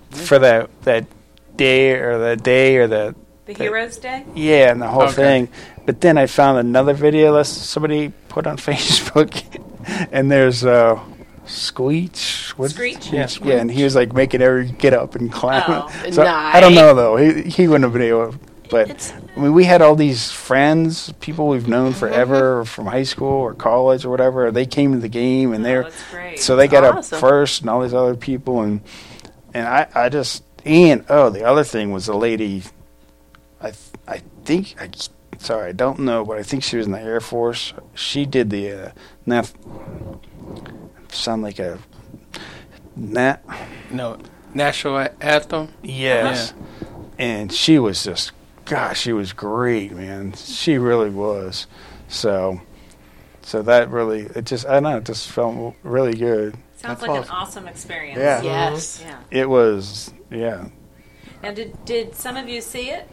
for 0.10 0.38
that 0.40 0.70
that 0.82 1.06
day 1.56 1.92
or 1.94 2.18
the 2.18 2.36
day 2.36 2.76
or 2.78 2.88
the 2.88 3.16
The 3.46 3.54
That- 3.54 3.62
Heroes 3.64 3.98
Day? 3.98 4.26
yeah, 4.34 4.72
and 4.72 4.82
the 4.82 4.88
whole 4.88 5.04
Okay. 5.04 5.14
thing. 5.14 5.50
But 5.86 6.02
then 6.02 6.18
I 6.18 6.26
found 6.26 6.58
another 6.58 6.94
video 6.94 7.32
that 7.36 7.46
somebody 7.46 8.12
put 8.28 8.48
on 8.48 8.58
Facebook, 8.70 9.32
and 10.12 10.32
there's 10.32 10.66
uh, 10.66 11.00
Squeech. 11.46 12.50
What's- 12.58 12.74
Screech? 12.74 13.12
Yeah. 13.12 13.28
Yeah, 13.44 13.56
and 13.58 13.70
he 13.72 13.84
was 13.84 13.96
like 13.96 14.14
making 14.14 14.42
every 14.42 14.66
get 14.72 14.94
up 14.94 15.14
and 15.16 15.32
clap. 15.32 15.66
Oh. 15.70 15.88
so 16.12 16.24
I 16.26 16.60
don't 16.60 16.74
know 16.74 16.94
though. 16.96 17.18
He 17.18 17.44
he 17.44 17.68
wouldn't 17.68 17.84
have 17.84 17.94
been 17.94 18.02
able. 18.02 18.34
But 18.70 18.90
It's- 18.90 19.14
I 19.36 19.40
mean, 19.40 19.54
we 19.54 19.66
had 19.66 19.82
all 19.82 19.96
these 19.96 20.32
friends, 20.32 21.14
people 21.20 21.48
we've 21.48 21.68
known 21.68 21.94
forever 21.94 22.66
from 22.74 22.88
high 22.88 23.04
school 23.04 23.28
or 23.42 23.54
college 23.54 24.06
or 24.06 24.10
whatever. 24.10 24.52
They 24.52 24.66
came 24.66 24.94
to 24.94 25.00
the 25.00 25.08
game 25.10 25.54
and 25.54 25.64
Oh, 25.64 25.68
they're 25.68 25.84
that's 25.84 26.04
great. 26.12 26.40
so 26.40 26.56
they 26.56 26.68
got 26.68 26.84
Awesome. 26.84 27.16
up 27.16 27.20
first, 27.22 27.62
and 27.62 27.70
all 27.70 27.82
these 27.82 27.94
other 27.94 28.16
people, 28.16 28.62
and 28.62 28.82
and 29.54 29.68
I 29.68 29.88
I 29.94 30.10
just 30.10 30.44
and 30.66 31.06
oh 31.10 31.30
the 31.30 31.44
other 31.44 31.64
thing 31.64 31.92
was 31.92 32.06
the 32.08 32.16
lady. 32.16 32.64
I 33.62 33.72
th- 33.72 33.78
I 34.08 34.22
think 34.46 34.76
I 34.80 34.90
sorry 35.38 35.70
I 35.70 35.72
don't 35.74 36.00
know, 36.00 36.24
but 36.26 36.38
I 36.38 36.44
think 36.44 36.64
she 36.64 36.78
was 36.78 36.86
in 36.86 36.92
the 36.92 37.00
Air 37.02 37.20
Force. 37.22 37.74
She 37.94 38.26
did 38.26 38.50
the 38.50 38.72
uh, 38.72 38.92
nat 39.26 39.52
sound 41.10 41.42
like 41.44 41.60
a 41.60 41.78
nat 42.96 43.42
No, 43.92 44.18
national 44.54 45.08
anthem. 45.22 45.70
Yes. 45.84 46.54
And 47.18 47.52
she 47.52 47.80
was 47.80 48.04
just, 48.04 48.32
gosh, 48.66 49.00
she 49.02 49.14
was 49.14 49.34
great, 49.34 49.92
man. 49.92 50.34
She 50.34 50.78
really 50.78 51.10
was. 51.10 51.68
So, 52.08 52.62
so 53.42 53.62
that 53.64 53.90
really, 53.90 54.22
it 54.36 54.46
just, 54.46 54.66
I 54.66 54.74
don't 54.74 54.84
know, 54.84 54.98
it 54.98 55.06
just 55.06 55.30
felt 55.30 55.76
really 55.84 56.16
good. 56.16 56.56
Sounds 56.76 57.00
That's 57.00 57.02
like 57.04 57.12
an 57.12 57.18
awesome. 57.18 57.36
awesome 57.36 57.68
experience. 57.68 58.20
Yeah. 58.20 58.42
Yes. 58.42 59.02
Yeah. 59.06 59.20
It 59.32 59.50
was, 59.50 60.14
yeah. 60.30 60.68
Now, 61.42 61.52
did, 61.52 61.84
did 61.86 62.16
some 62.16 62.38
of 62.38 62.50
you 62.50 62.62
see 62.62 62.90
it? 62.90 63.08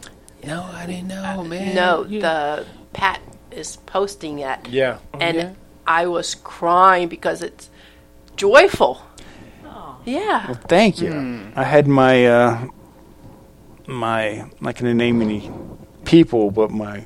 No, 0.44 0.62
I 0.62 0.86
didn't 0.86 1.08
know, 1.08 1.44
man. 1.44 1.74
No, 1.74 2.04
You- 2.04 2.20
the 2.20 2.66
Pat 2.92 3.20
is 3.50 3.76
posting 3.76 4.38
it, 4.40 4.68
yeah, 4.68 4.98
and 5.20 5.36
yeah. 5.36 5.52
I 5.86 6.06
was 6.06 6.34
crying 6.34 7.08
because 7.08 7.42
it's 7.42 7.70
joyful. 8.36 9.02
Oh, 9.64 9.98
Yeah. 10.04 10.46
Well, 10.46 10.60
thank 10.68 11.00
you. 11.00 11.52
I 11.54 11.62
had 11.64 11.86
my, 11.86 12.26
uh, 12.26 12.66
my, 13.86 14.22
I'm 14.42 14.50
not 14.60 14.74
going 14.76 14.90
to 14.90 14.94
name 14.94 15.20
any 15.22 15.50
people, 16.04 16.50
but 16.50 16.70
my, 16.70 17.04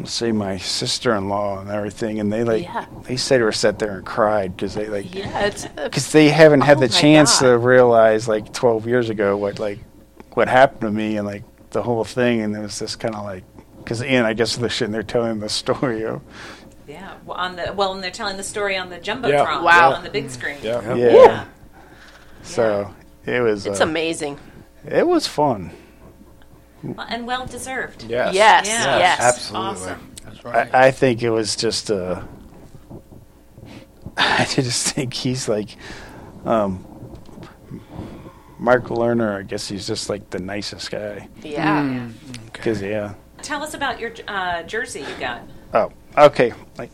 let's 0.00 0.12
say 0.12 0.32
my 0.32 0.58
sister-in-law 0.58 1.60
and 1.60 1.70
everything, 1.70 2.20
and 2.20 2.32
they 2.32 2.44
like, 2.44 2.64
Yeah. 2.64 2.86
they 3.04 3.16
said 3.16 3.40
they 3.40 3.50
sat 3.52 3.78
there 3.78 3.96
and 3.96 4.04
cried 4.06 4.56
because 4.56 4.74
they 4.74 4.86
like, 4.86 5.14
Yeah, 5.14 5.50
uh, 5.78 5.84
because 5.84 6.12
they 6.12 6.28
haven't 6.30 6.62
had 6.62 6.78
Oh 6.78 6.80
the 6.80 6.88
chance 6.88 7.40
God. 7.40 7.46
to 7.48 7.58
realize 7.58 8.28
like 8.28 8.52
12 8.52 8.86
years 8.86 9.10
ago 9.10 9.36
what 9.36 9.58
like 9.58 9.78
what 10.34 10.48
happened 10.48 10.80
to 10.82 10.90
me 10.90 11.16
and 11.18 11.26
like 11.26 11.44
the 11.70 11.82
whole 11.82 12.04
thing 12.04 12.40
and 12.40 12.56
it 12.56 12.60
was 12.60 12.78
just 12.78 12.98
kind 12.98 13.14
of 13.14 13.24
like 13.24 13.44
because 13.78 14.02
Ian 14.02 14.24
I 14.24 14.32
guess 14.32 14.56
they're 14.56 14.70
sitting 14.70 14.92
there 14.92 15.02
telling 15.02 15.40
the 15.40 15.48
story 15.62 16.04
of 16.04 16.22
yeah. 16.88 17.14
Well, 17.24 17.36
on 17.38 17.56
the 17.56 17.72
well, 17.74 17.92
and 17.94 18.02
they're 18.02 18.10
telling 18.10 18.36
the 18.36 18.42
story 18.42 18.76
on 18.76 18.90
the 18.90 18.98
jumbotron, 18.98 19.28
Yeah. 19.30 19.62
Wow. 19.62 19.92
on 19.92 20.04
the 20.04 20.10
big 20.10 20.30
screen. 20.30 20.56
Yeah. 20.62 20.94
yeah, 20.96 21.10
Yeah. 21.14 21.44
so 22.42 22.92
it 23.24 23.40
was 23.40 23.66
it's 23.66 23.80
uh, 23.80 23.84
amazing. 23.84 24.38
It 24.86 25.06
was 25.06 25.26
fun 25.26 25.70
Well, 26.82 27.06
and 27.08 27.26
well 27.26 27.46
deserved. 27.46 28.04
Yes. 28.04 28.34
Yes. 28.34 28.66
Yeah. 28.66 28.98
Yes. 28.98 29.20
absolutely. 29.20 29.68
Awesome. 29.68 30.10
That's 30.24 30.44
right. 30.44 30.74
I, 30.74 30.86
I 30.88 30.90
think 30.90 31.22
it 31.22 31.30
was 31.30 31.56
just 31.56 31.90
uh 31.90 32.22
I 34.16 34.44
just 34.44 34.94
think 34.94 35.14
he's 35.14 35.48
like 35.48 35.76
um 36.44 36.84
Mark 38.58 38.84
Lerner 38.84 39.38
I 39.38 39.42
guess 39.42 39.68
he's 39.68 39.86
just 39.86 40.08
like 40.08 40.30
the 40.30 40.38
nicest 40.38 40.90
guy 40.90 41.28
Yeah. 41.42 41.82
Mm. 41.82 42.12
because 42.52 42.80
yeah 42.82 43.14
Tell 43.42 43.62
us 43.64 43.74
about 43.74 43.98
your 43.98 44.12
uh, 44.28 44.62
jersey 44.62 45.00
you 45.00 45.14
got. 45.18 45.42
Oh, 45.74 45.90
okay. 46.16 46.52
Like, 46.78 46.92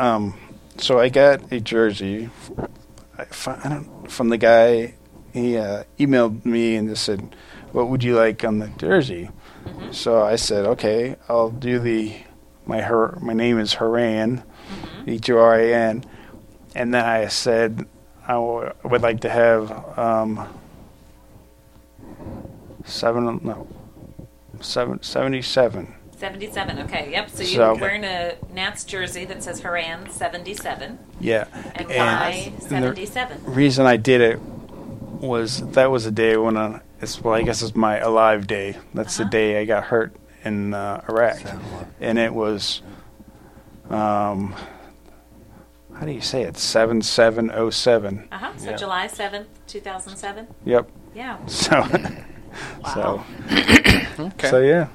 um, 0.00 0.34
so 0.78 0.98
I 0.98 1.10
got 1.10 1.52
a 1.52 1.60
jersey. 1.60 2.28
I, 3.16 3.24
fi- 3.26 3.60
I 3.62 3.68
don't 3.68 4.10
from 4.10 4.28
the 4.28 4.36
guy. 4.36 4.94
He 5.36 5.58
uh, 5.58 5.84
emailed 5.98 6.46
me 6.46 6.76
and 6.76 6.88
just 6.88 7.02
said, 7.04 7.36
"What 7.72 7.90
would 7.90 8.02
you 8.02 8.16
like 8.16 8.42
on 8.42 8.58
the 8.58 8.68
jersey?" 8.78 9.28
So 9.90 10.22
I 10.22 10.36
said, 10.36 10.64
"Okay, 10.64 11.16
I'll 11.28 11.50
do 11.50 11.78
the 11.78 12.16
my 12.64 12.80
her 12.80 13.18
my 13.20 13.34
name 13.34 13.58
is 13.58 13.74
Huran, 13.74 14.42
H 15.06 15.28
U 15.28 15.36
R 15.36 15.60
A 15.60 15.74
N," 15.74 16.04
and 16.74 16.94
then 16.94 17.04
I 17.04 17.26
said 17.28 17.86
I 18.26 18.32
w- 18.32 18.72
would 18.84 19.02
like 19.02 19.20
to 19.20 19.28
have 19.28 19.98
um, 19.98 20.48
seven 22.86 23.38
no 23.42 23.66
seven 24.62 25.02
seventy 25.02 25.42
seven. 25.42 25.92
77. 26.18 26.78
Okay, 26.78 27.10
yep. 27.10 27.28
So 27.28 27.42
you're 27.42 27.74
So- 27.74 27.78
wearing 27.78 28.02
a 28.02 28.36
Nats 28.54 28.84
jersey 28.84 29.26
that 29.26 29.42
says 29.42 29.60
Huran 29.60 30.10
77. 30.10 30.98
Yeah, 31.20 31.44
And 31.74 31.90
And- 31.90 31.98
why 31.98 32.30
and 32.54 32.56
the- 32.56 32.68
77? 32.70 33.42
reason 33.44 33.84
I 33.84 33.98
did 33.98 34.22
it 34.22 34.40
was 35.20 35.60
that 35.72 35.90
was 35.90 36.06
a 36.06 36.10
day 36.10 36.36
when 36.36 36.56
I, 36.56 36.80
it's 37.00 37.20
well 37.22 37.34
I 37.34 37.42
guess 37.42 37.62
it's 37.62 37.74
my 37.76 37.98
alive 37.98 38.46
day. 38.46 38.76
That's 38.94 39.18
Uh-huh. 39.18 39.24
the 39.28 39.30
day 39.30 39.60
I 39.60 39.64
got 39.64 39.84
hurt 39.84 40.14
in 40.44 40.74
uh, 40.74 41.02
Iraq, 41.08 41.38
and 42.00 42.18
it 42.18 42.32
was, 42.32 42.80
um, 43.90 44.54
how 45.94 46.06
do 46.06 46.12
you 46.12 46.20
say 46.20 46.42
it? 46.42 46.56
Seven 46.56 47.02
seven 47.02 47.50
oh 47.52 47.70
seven. 47.70 48.28
Uh 48.30 48.38
huh. 48.38 48.52
So 48.56 48.70
Yeah. 48.70 48.76
July 48.76 49.06
7th, 49.08 49.46
2007. 49.66 50.46
Yep. 50.64 50.88
Yeah. 51.14 51.44
So, 51.46 51.82
so 52.94 53.24
okay. 54.18 54.48
so 54.50 54.60
yeah, 54.60 54.88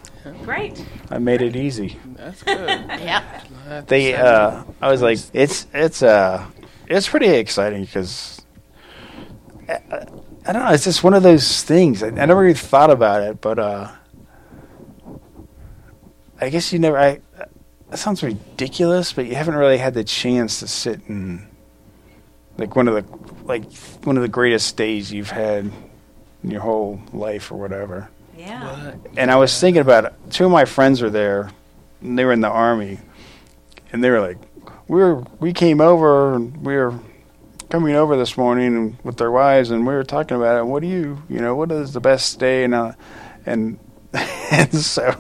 Great. 0.44 0.84
I 1.10 1.18
made 1.18 1.42
it 1.42 1.56
easy. 1.56 1.98
That's 2.16 2.44
good. 2.44 2.70
Yeah. 3.02 3.24
Glad 3.66 3.88
They, 3.88 4.14
uh, 4.16 4.64
I 4.82 4.92
was 4.92 5.02
like, 5.02 5.18
it's 5.34 5.68
it's 5.74 6.02
uh, 6.04 6.46
it's 6.88 7.08
pretty 7.10 7.28
exciting 7.30 7.84
because. 7.86 8.41
I, 9.70 9.74
I- 9.74 10.06
I 10.44 10.54
don't 10.54 10.64
know. 10.66 10.72
It's 10.72 10.86
just 10.86 11.04
one 11.04 11.14
of 11.14 11.22
those 11.22 11.62
things. 11.62 12.02
I, 12.02 12.08
I 12.08 12.10
never 12.26 12.42
really 12.42 12.56
thought 12.56 12.90
about 12.90 13.22
it, 13.22 13.42
but 13.42 13.60
uh, 13.60 13.92
I 16.40 16.50
guess 16.50 16.74
you 16.74 16.80
never. 16.80 16.98
I 16.98 17.20
that 17.90 17.98
sounds 18.00 18.24
ridiculous, 18.24 19.14
but 19.14 19.26
you 19.28 19.36
haven't 19.36 19.54
really 19.56 19.78
had 19.78 19.94
the 19.94 20.04
chance 20.04 20.60
to 20.62 20.68
sit 20.68 21.08
and 21.08 21.48
like 22.58 22.76
one 22.76 22.88
of 22.88 22.96
the 22.96 23.46
like 23.46 23.72
one 24.04 24.18
of 24.18 24.24
the 24.24 24.30
greatest 24.30 24.78
days 24.78 25.12
you've 25.14 25.30
had 25.30 25.72
in 26.44 26.50
your 26.52 26.62
whole 26.62 27.00
life 27.14 27.52
or 27.52 27.56
whatever. 27.58 28.10
Yeah. 28.36 28.96
and 29.18 29.30
I 29.30 29.36
was 29.36 29.60
thinking 29.60 29.82
about 29.82 30.06
it. 30.06 30.14
Two 30.32 30.46
of 30.46 30.52
my 30.52 30.66
friends 30.66 31.02
were 31.04 31.12
there, 31.12 31.52
and 32.02 32.18
they 32.18 32.26
were 32.26 32.32
in 32.32 32.42
the 32.42 32.50
army, 32.50 32.98
and 33.92 34.04
they 34.04 34.10
were 34.10 34.22
like, 34.22 34.38
"We 34.88 35.00
were 35.02 35.24
we 35.40 35.54
came 35.54 35.80
over, 35.82 36.34
and 36.34 36.66
we 36.66 36.76
were 36.76 36.98
coming 37.72 37.96
over 37.96 38.18
this 38.18 38.38
morning 38.38 38.98
with 39.02 39.16
their 39.16 39.32
wives, 39.32 39.72
and 39.72 39.88
we 39.88 39.94
were 39.94 40.04
talking 40.04 40.36
about 40.36 40.60
it. 40.60 40.66
What 40.66 40.82
do 40.82 40.90
you, 40.90 41.24
you 41.30 41.40
know, 41.40 41.56
what 41.56 41.72
is 41.72 41.94
the 41.94 42.02
best 42.02 42.38
day?" 42.38 42.66
And 42.66 42.76
uh, 42.76 42.92
and 43.46 43.80
and 44.14 44.76
so 44.76 45.16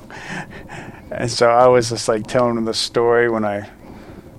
and 1.10 1.32
so 1.32 1.50
I 1.50 1.68
was 1.68 1.90
just 1.90 2.10
like 2.10 2.28
telling 2.28 2.56
them 2.56 2.66
the 2.66 2.74
story 2.74 3.30
when 3.30 3.46
I 3.46 3.70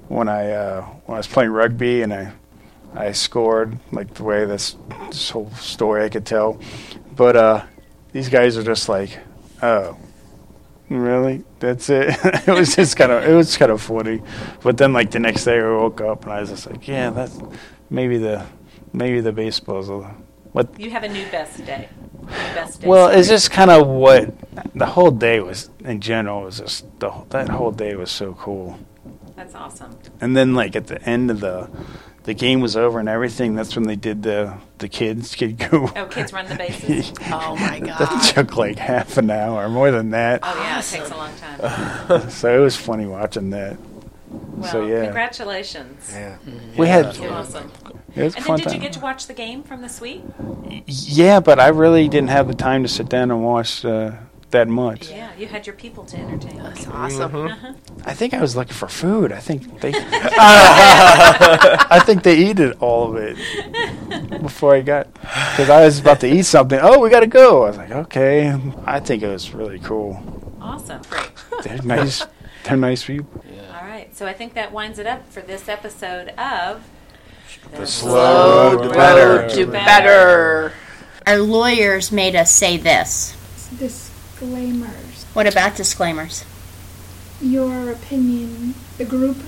when 0.09 0.29
I 0.29 0.51
uh, 0.51 0.83
when 1.07 1.17
I 1.17 1.19
was 1.19 1.27
playing 1.27 1.53
rugby 1.53 2.03
and 2.03 2.13
I 2.13 2.33
I 2.95 3.13
scored 3.13 3.79
like 3.91 4.13
the 4.13 4.25
way 4.25 4.45
this 4.45 4.77
this 5.09 5.31
whole 5.31 5.51
story 5.53 6.05
I 6.05 6.11
could 6.11 6.27
tell, 6.27 6.61
but 7.17 7.35
uh, 7.35 7.65
these 8.13 8.29
guys 8.29 8.59
are 8.59 8.63
just 8.63 8.91
like, 8.91 9.19
oh, 9.63 9.97
really? 10.97 11.45
That's 11.59 11.89
it? 11.91 12.17
it 12.25 12.53
was 12.53 12.77
just 12.77 12.97
kind 12.97 13.13
of 13.13 13.25
it 13.25 13.35
was 13.35 13.57
kind 13.57 13.71
of 13.71 13.81
funny, 13.81 14.23
but 14.63 14.77
then 14.77 14.93
like 14.93 15.11
the 15.11 15.19
next 15.19 15.45
day 15.45 15.61
I 15.61 15.63
woke 15.63 16.01
up 16.01 16.25
and 16.25 16.33
I 16.33 16.41
was 16.41 16.51
just 16.51 16.69
like, 16.69 16.87
yeah, 16.89 17.11
that's 17.11 17.39
maybe 17.91 18.19
the 18.19 18.45
maybe 18.93 19.21
the 19.21 19.33
baseball's 19.33 19.89
a 19.89 20.15
what. 20.53 20.79
You 20.79 20.91
have 20.91 21.05
a 21.05 21.09
new 21.09 21.27
best 21.31 21.65
day. 21.65 21.89
New 22.21 22.29
best 22.29 22.81
day. 22.81 22.89
Well, 22.89 23.09
story. 23.09 23.21
it's 23.21 23.29
just 23.29 23.51
kind 23.51 23.71
of 23.71 23.87
what 23.87 24.35
the 24.75 24.87
whole 24.87 25.11
day 25.11 25.41
was 25.41 25.71
in 25.85 26.01
general 26.01 26.43
was 26.43 26.59
just 26.59 26.87
the 27.01 27.11
that 27.31 27.49
whole 27.49 27.73
day 27.73 27.95
was 27.97 28.11
so 28.11 28.35
cool. 28.35 28.79
That's 29.37 29.55
awesome. 29.55 29.99
And 30.21 30.37
then 30.37 30.55
like 30.55 30.77
at 30.77 30.87
the 30.87 31.03
end 31.09 31.31
of 31.31 31.41
the 31.41 31.69
the 32.25 32.35
game 32.35 32.61
was 32.61 32.77
over 32.77 32.99
and 33.01 33.09
everything. 33.09 33.55
That's 33.55 33.75
when 33.75 33.87
they 33.87 33.97
did 33.97 34.23
the 34.23 34.55
the 34.79 34.89
kids 34.89 35.35
kid 35.35 35.59
go. 35.59 35.91
Oh, 35.97 36.07
kids 36.07 36.33
run 36.33 36.47
the 36.49 36.55
bases. 36.57 37.13
Oh 37.33 37.57
my 37.57 37.81
god, 37.81 37.99
that 37.99 38.33
took 38.35 38.57
like 38.57 38.79
half 38.79 39.17
an 39.17 39.31
hour, 39.31 39.69
more 39.69 39.91
than 39.91 40.11
that. 40.11 40.41
Oh 40.43 40.55
yeah, 40.59 40.79
it 40.79 40.85
takes 40.85 41.11
a 41.11 41.17
long 41.17 41.31
time. 41.37 42.31
So 42.31 42.57
it 42.57 42.61
was 42.61 42.77
funny 42.77 43.07
watching 43.07 43.51
that. 43.51 43.77
Well, 44.31 44.71
so 44.71 44.87
yeah, 44.87 45.05
congratulations. 45.05 46.11
Yeah. 46.13 46.37
we 46.77 46.87
had 46.89 47.07
Awesome. 47.07 47.25
it 47.25 47.31
was 47.31 47.55
a 47.55 47.59
And 48.17 48.33
then 48.33 48.43
fun 48.43 48.59
did 48.61 48.73
you 48.73 48.79
get 48.79 48.93
to 48.95 49.01
watch 49.01 49.27
the 49.27 49.35
game 49.35 49.63
from 49.63 49.83
the 49.83 49.89
suite? 49.89 50.23
yeah, 50.87 51.41
but 51.41 51.59
I 51.61 51.69
really 51.69 52.09
didn't 52.09 52.31
have 52.31 52.49
the 52.49 52.55
time 52.55 52.83
to 52.83 52.89
sit 52.89 53.09
down 53.09 53.31
and 53.31 53.45
watch 53.45 53.85
uh, 53.85 54.13
that 54.53 54.69
much. 54.69 55.11
Yeah, 55.11 55.35
you 55.37 55.47
had 55.47 55.67
your 55.67 55.75
people 55.75 56.05
to 56.07 56.17
entertain. 56.17 56.63
That's 56.63 56.87
awesome. 56.87 57.33
Mm-hmm. 57.33 57.67
Uh-huh. 57.67 57.75
I 58.05 58.15
think 58.15 58.35
I 58.35 58.41
was 58.41 58.57
looking 58.57 58.75
for 58.75 58.89
food. 58.89 59.33
I 59.33 59.41
think 59.41 59.81
they, 59.81 59.93
I 59.95 62.03
think 62.07 62.23
they 62.23 62.47
ate 62.49 62.61
it 62.61 62.81
all 62.81 63.11
of 63.11 63.17
it 63.17 63.37
before 64.43 64.75
I 64.75 64.81
got, 64.81 65.13
because 65.13 65.69
I 65.69 65.85
was 65.85 65.99
about 65.99 66.21
to 66.21 66.29
eat 66.29 66.45
something. 66.45 66.79
Oh, 66.81 67.01
we 67.01 67.11
got 67.11 67.21
to 67.21 67.27
go. 67.27 67.65
I 67.65 67.69
was 67.69 67.77
like, 67.77 67.91
okay. 67.91 68.55
I 68.87 69.01
think 69.01 69.23
it 69.23 69.29
was 69.29 69.53
really 69.53 69.79
cool. 69.81 70.23
Awesome. 70.61 71.03
Great. 71.11 71.31
They're 71.65 71.83
nice. 71.83 72.25
They're 72.65 72.77
nice 72.77 73.05
people. 73.05 73.45
Yeah. 73.53 73.79
All 73.81 73.87
right. 73.89 74.15
So 74.17 74.27
I 74.27 74.33
think 74.33 74.55
that 74.55 74.73
winds 74.73 74.99
it 74.99 75.07
up 75.07 75.29
for 75.33 75.41
this 75.41 75.69
episode 75.69 76.29
of 76.39 76.85
The 77.73 77.87
Slow 77.87 78.77
Road 78.77 78.89
to 78.89 78.95
better. 78.95 79.49
To 79.57 79.67
better. 79.67 80.73
Our 81.27 81.39
lawyers 81.39 82.13
made 82.13 82.37
us 82.37 82.51
say 82.51 82.77
this. 82.77 83.37
this. 83.73 84.12
Disclaimers. 84.53 85.25
What 85.35 85.47
about 85.47 85.77
disclaimers? 85.77 86.45
Your 87.41 87.91
opinion, 87.91 88.75
the 88.99 89.05
group 89.05 89.39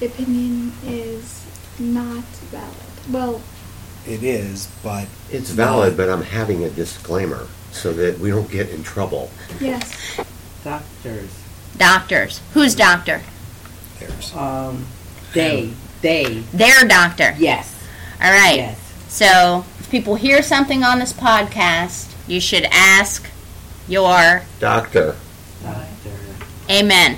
opinion, 0.00 0.72
is 0.84 1.46
not 1.78 2.24
valid. 2.50 2.74
Well, 3.10 3.40
It 4.06 4.22
is, 4.22 4.66
but 4.82 5.08
It's 5.30 5.50
valid, 5.50 5.94
but 5.96 6.08
I'm 6.08 6.22
having 6.22 6.64
a 6.64 6.70
disclaimer 6.70 7.46
so 7.70 7.92
that 7.92 8.18
we 8.18 8.30
don't 8.30 8.50
get 8.50 8.70
in 8.70 8.82
trouble. 8.82 9.30
yes, 9.60 10.18
Doctors. 10.64 11.30
Doctors. 11.76 12.40
Who's 12.54 12.74
doctor? 12.74 13.22
there's 13.98 14.34
Um, 14.34 14.86
they. 15.34 15.72
They. 16.02 16.40
Their 16.52 16.84
doctor. 16.88 17.34
Yes. 17.38 17.74
All 18.22 18.30
right. 18.30 18.56
Yes. 18.56 18.78
So 19.08 19.64
if 19.78 19.90
people 19.90 20.14
hear 20.16 20.42
something 20.42 20.82
on 20.82 20.98
this 20.98 21.12
podcast, 21.12 22.08
you 22.26 22.40
should 22.40 22.64
ask 22.70 23.26
your 23.90 24.42
Doctor. 24.60 25.16
Doctor. 25.62 26.14
amen. 26.70 27.08